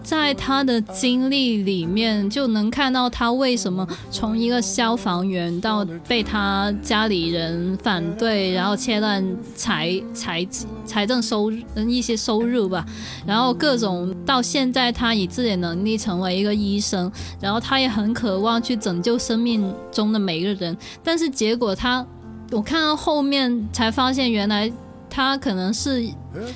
[0.02, 9.24] 在他的经历里面，就能看到他为什么从一个消防员到被他家里人反对，然后切断
[9.54, 10.46] 财财
[10.84, 12.84] 财政收入一些收入吧，
[13.26, 22.04] 然后各种到现在他以自己的能力成为一个医生，然后他也很渴望去拯救生命中的每一个人，但是结果他，
[22.50, 24.72] 我看到后面才发现，原来
[25.08, 26.08] 他可能是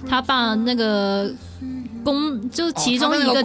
[0.08, 1.30] 他爸那个。
[2.04, 3.42] 公就其中一个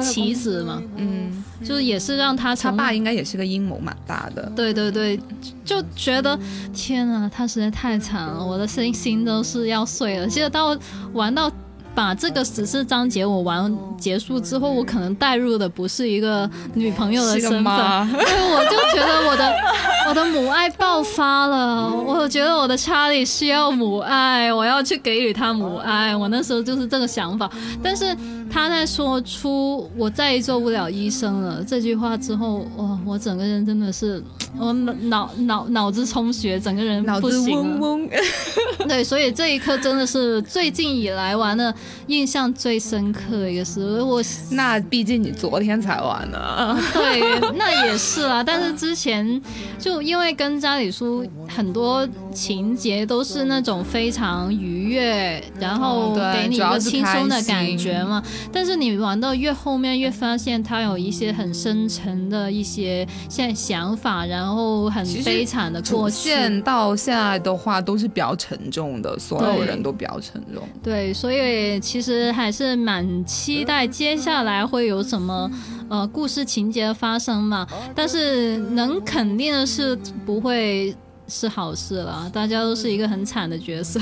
[0.00, 5.20] 棋子嘛，嗯，就是也是让他他爸应该也是个阴谋蛮大的，对对对，
[5.64, 6.38] 就觉得
[6.72, 10.26] 天啊，他实在太惨了，我的心心都是要碎了。
[10.26, 10.78] 记得到
[11.12, 11.50] 玩到。
[11.94, 17.74] 把这个十四章节我玩结束之后，我可能带入的不是一个女朋友的身份，
[18.08, 19.54] 因为我就觉得我的
[20.08, 27.50] 我的母爱爆发了，我觉得我的查理需要母爱，我要去给予他母爱，我那时候就是这个想法。
[27.82, 28.14] 但是
[28.54, 34.22] 他在说出我再也做不了医生了这句话之后，哇，我整个人真的是
[34.56, 38.08] 我脑脑脑子充血，整个人脑子嗡嗡。
[38.86, 41.74] 对，所以这一刻真的是最近以来玩的。
[42.06, 46.78] 印象最深刻的一个是我，那毕竟你昨天才玩呢。
[46.92, 48.44] 对，那也是啦。
[48.44, 49.40] 但是之前
[49.78, 58.22] 就因为跟家里叔很多情节都是那种非常愉悦，然后给你一个轻松的感觉嘛。
[58.52, 66.16] 但是你玩到越后面，越发现他有一些很深沉的一些现想法，然后很悲惨的过去。
[66.28, 70.62] 现到现在的话都是比较沉重的，所有人都比较沉重。
[70.82, 75.50] 对，所以其实还是蛮期待接下来会有什么
[75.88, 77.66] 呃故事情节发生嘛。
[77.94, 80.94] 但是能肯定的是不会
[81.28, 84.00] 是好事了，大家都是一个很惨的角色。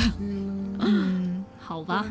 [1.72, 2.04] 好吧，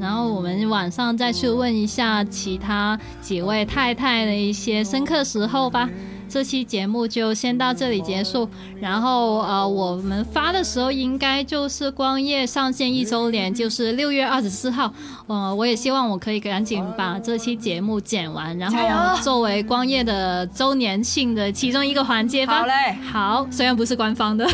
[0.00, 5.88] 然后我们晚上再去问一下其他几位太太的一些深刻时候吧。
[6.32, 8.48] 这期节目就先到这里结束，
[8.80, 14.90] 然后呃，我们发的时候应该就是光夜上线一周年，就是六月二十四号。
[15.26, 18.78] 呃，我也希望我可以赶紧把这期节目剪完，然后
[19.20, 22.60] 作为光夜的周年庆的其中一个环节吧。
[22.60, 22.72] 好嘞，
[23.12, 24.48] 好，虽然不是官方的，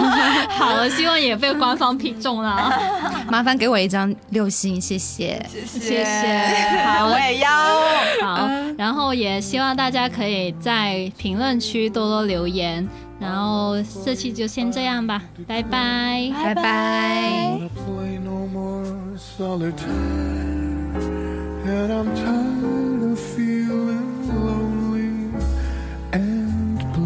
[0.56, 2.72] 好了，希望也被官方品中了。
[3.28, 6.04] 麻烦给我一张六星，谢谢，谢谢。
[6.86, 7.50] 好，我也要。
[8.26, 8.48] 好，
[8.78, 11.12] 然后也希望大家可以在。
[11.18, 12.88] 评论区多多留言，
[13.18, 17.58] 然后这期就先这样吧，拜拜，拜拜。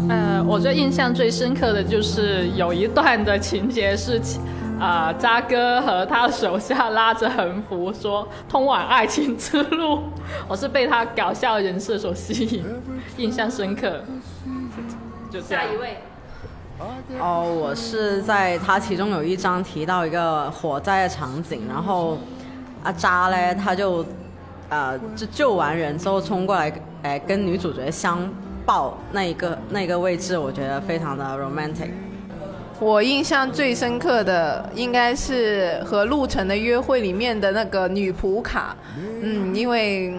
[0.09, 4.21] 呃，我最印象最深刻的就是有一段的情节是，
[4.83, 10.03] 啊，渣哥和他手下拉着横幅说通往爱情之路，
[10.45, 12.65] 我是被他搞笑人设所吸引。
[13.15, 14.03] 印象深刻，
[15.31, 15.99] 就下一位。
[17.17, 22.17] 哦，我是在他其中有一张提到一个火灾的场景，然后
[22.83, 24.05] 阿渣嘞他就
[24.67, 26.73] 呃就救完人之后冲过来，
[27.03, 28.19] 哎跟女主角相
[28.65, 31.91] 抱那一个那个位置，我觉得非常的 romantic。
[32.83, 38.75] 我印象最深刻的应该是和陆晨的约会里面的那个女仆卡，
[39.21, 40.13] 嗯，因为。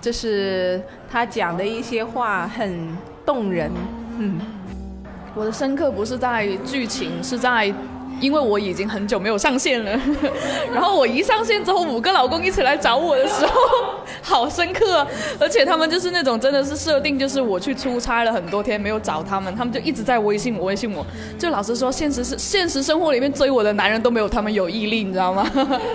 [0.00, 0.80] 就是
[1.10, 2.96] 他讲的一些话很
[3.26, 3.68] 动人，
[4.16, 4.38] 嗯，
[5.34, 7.74] 我的深刻不是在剧情，是在。
[8.20, 9.90] 因为我已经很久没有上线了，
[10.72, 13.52] 然后我一上线之后，五个老公一起来找我的时候，
[14.22, 15.06] 好深刻，
[15.38, 21.04] 而且他们就是那种真的是设定，就是我去出差了很多天没有找他们，他们就一直在微信我，微信我，
[21.38, 25.48] 就老实说，现实是现实生活里面追我的男人都没有他们有毅力，你知道吗？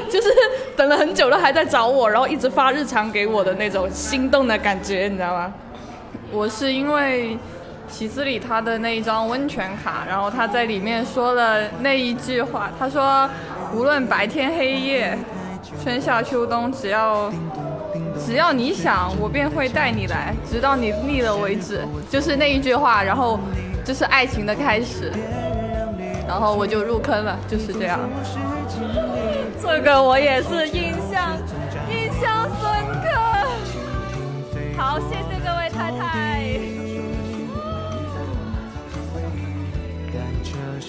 [0.10, 0.28] 就是
[0.76, 5.54] 等了很久了还在找我，然后一直发日常给我的那种心动的感觉，你知道吗？
[6.32, 7.38] 我是因为。
[7.94, 13.30] 喜子里他的那一张温泉卡，然后他在里面说了那一句话，他说
[13.72, 15.16] ：“无论白天黑夜，
[15.84, 17.32] 春夏秋冬，只要
[18.20, 23.40] 只要你想，我便会带你来，直到你腻了为止。”就是那一句话，然后
[23.86, 25.12] 就是爱情的开始，
[26.28, 28.00] 然后我就入坑了，就是这样。
[29.62, 31.38] 这个我也是印象
[31.92, 33.08] 印象深刻。
[34.76, 36.33] 好，谢谢各位太太。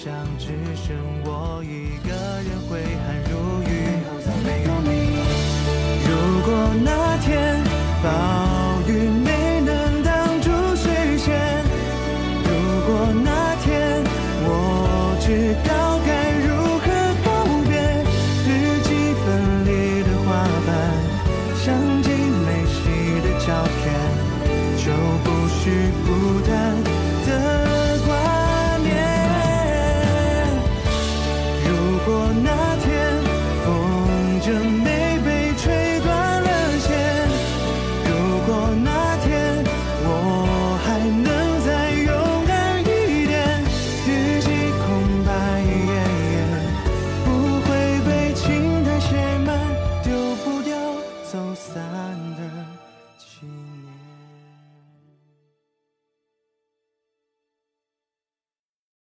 [0.05, 0.45] 想只
[0.75, 3.33] 剩我一个人挥汗如
[3.63, 3.67] 雨，
[4.45, 4.87] 没有你。
[6.05, 6.11] 如
[6.45, 6.47] 果
[6.83, 7.57] 那天